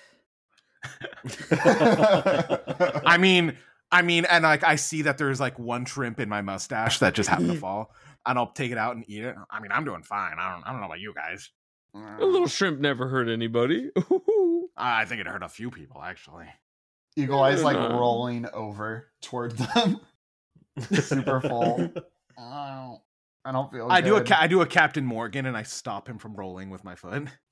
[1.51, 3.57] I mean,
[3.91, 7.13] I mean, and like I see that there's like one shrimp in my mustache that
[7.13, 7.93] just happened to fall,
[8.25, 9.35] and I'll take it out and eat it.
[9.49, 10.35] I mean, I'm doing fine.
[10.39, 11.49] I don't I don't know about you guys.
[11.95, 13.91] A little shrimp never hurt anybody.
[14.77, 16.47] I think it hurt a few people actually.
[17.15, 17.95] Eagle Eye's like Uh.
[17.95, 19.99] rolling over toward them.
[20.91, 21.91] Super full.
[22.39, 23.01] Oh,
[23.45, 23.87] I don't feel.
[23.89, 26.69] I do a ca- I do a Captain Morgan and I stop him from rolling
[26.69, 27.27] with my foot.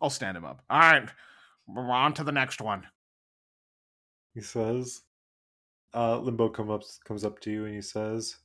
[0.00, 0.62] I'll stand him up.
[0.70, 1.08] All right,
[1.66, 2.86] we're on to the next one.
[4.34, 5.02] he says.
[5.94, 8.36] Uh, Limbo come up, comes up to you and he says,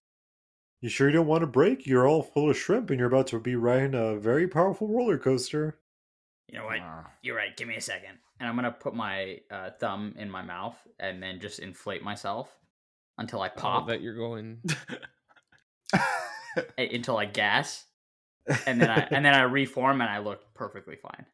[0.79, 1.85] "You sure you don't want to break?
[1.85, 5.17] You're all full of shrimp and you're about to be riding a very powerful roller
[5.17, 5.77] coaster."
[6.47, 6.79] You know what?
[6.79, 7.55] Uh, You're right.
[7.55, 8.17] Give me a second.
[8.39, 12.49] And I'm gonna put my uh, thumb in my mouth and then just inflate myself
[13.17, 14.61] until I Pop pop, that you're going.
[16.77, 17.85] until I gas,
[18.65, 21.25] and then I and then I reform and I look perfectly fine.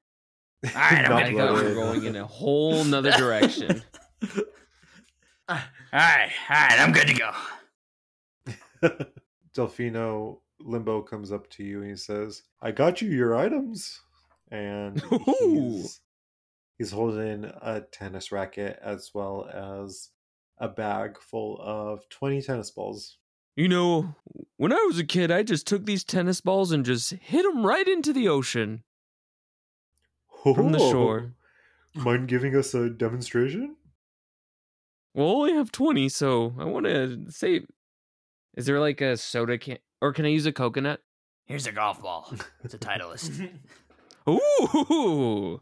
[0.76, 1.54] All right, I'm gonna go.
[1.54, 1.78] we bloated.
[1.78, 3.84] were going in a whole nother direction.
[5.50, 5.58] All
[5.94, 7.32] right, all right, I'm good to go.
[9.56, 14.02] Delfino Limbo comes up to you and he says, "I got you your items,"
[14.52, 15.02] and
[15.40, 16.02] he's,
[16.78, 20.10] he's holding a tennis racket as well as
[20.58, 23.18] a bag full of twenty tennis balls.
[23.58, 24.16] You know,
[24.58, 27.66] when I was a kid, I just took these tennis balls and just hit them
[27.66, 28.84] right into the ocean
[30.44, 31.34] from the Oh, shore.
[31.96, 33.76] Mind giving us a demonstration?
[35.16, 37.66] Well, I only have 20, so I want to save.
[38.56, 39.80] Is there like a soda can?
[40.04, 41.02] Or can I use a coconut?
[41.48, 42.32] Here's a golf ball.
[42.64, 43.50] It's a Titleist.
[44.30, 45.62] Ooh!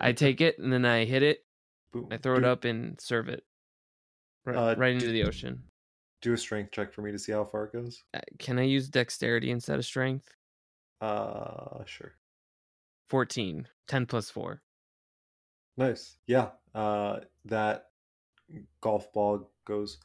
[0.00, 1.44] I take it and then I hit it.
[1.92, 2.08] Boom.
[2.10, 3.44] I throw it up and serve it
[4.44, 5.62] right, Uh, right into do- the ocean.
[6.22, 8.04] Do a strength check for me to see how far it goes.
[8.14, 10.34] Uh, Can I use dexterity instead of strength?
[11.00, 12.12] Uh, sure.
[13.08, 13.68] 14.
[13.88, 14.62] 10 plus 4.
[15.76, 16.16] Nice.
[16.26, 16.50] Yeah.
[16.74, 17.86] Uh, that
[18.80, 19.98] golf ball goes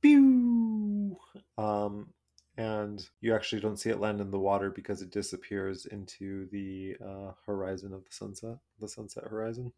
[0.00, 1.16] pew.
[1.58, 2.10] Um,
[2.56, 6.96] and you actually don't see it land in the water because it disappears into the
[7.04, 9.72] uh, horizon of the sunset, the sunset horizon.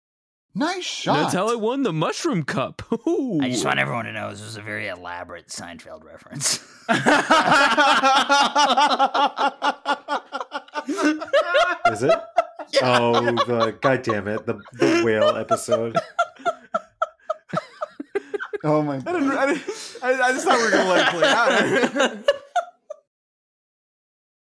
[0.54, 1.14] Nice shot.
[1.14, 2.82] That's how I won the mushroom cup.
[3.06, 3.38] Ooh.
[3.40, 6.58] I just want everyone to know this was a very elaborate Seinfeld reference.
[11.92, 12.18] Is it?
[12.82, 15.96] Oh, the god damn it, the, the whale episode.
[18.64, 19.12] Oh my I, god.
[19.12, 19.62] didn't, I, didn't,
[20.02, 21.10] I, I just thought we were gonna let it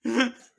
[0.04, 0.32] play out.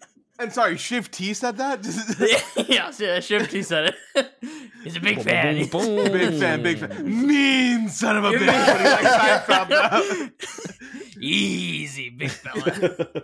[0.42, 1.86] and sorry, Shifty said that.
[2.70, 4.32] yeah, yeah, Shifty said it.
[4.84, 5.68] He's a big fan.
[5.68, 7.28] Boom, boom, big fan, big fan.
[7.28, 8.40] Mean son of a bitch.
[8.40, 10.32] When he like Seinfeld up.
[11.20, 13.24] Easy, big fella.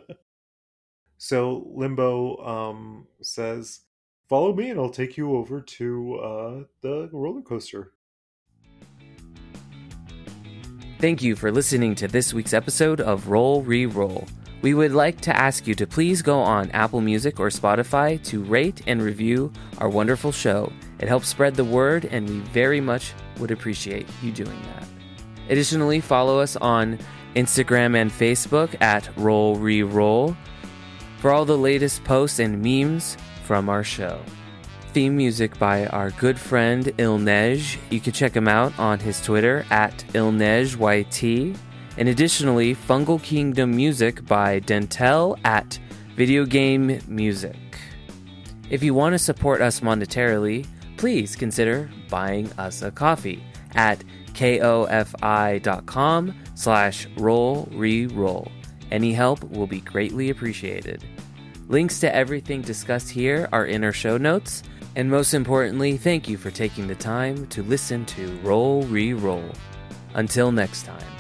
[1.17, 3.81] so Limbo um, says,
[4.29, 7.93] "Follow me, and I'll take you over to uh, the roller coaster."
[10.99, 14.27] Thank you for listening to this week's episode of Roll Re Roll.
[14.61, 18.43] We would like to ask you to please go on Apple Music or Spotify to
[18.43, 20.71] rate and review our wonderful show.
[20.99, 24.87] It helps spread the word, and we very much would appreciate you doing that.
[25.49, 26.97] Additionally, follow us on
[27.35, 30.35] Instagram and Facebook at Roll Re Roll
[31.19, 34.19] for all the latest posts and memes from our show.
[34.93, 37.77] Theme music by our good friend Ilnej.
[37.91, 41.55] You can check him out on his Twitter at IlnejYT.
[41.97, 45.79] And additionally, Fungal Kingdom music by Dentel at
[46.15, 47.55] Video Game Music.
[48.69, 50.67] If you want to support us monetarily,
[50.97, 53.43] please consider buying us a coffee
[53.75, 58.51] at ko-fi.com slash roll re-roll.
[58.91, 61.03] Any help will be greatly appreciated.
[61.67, 64.63] Links to everything discussed here are in our show notes.
[64.95, 69.51] And most importantly, thank you for taking the time to listen to Roll Re Roll.
[70.15, 71.16] Until next time.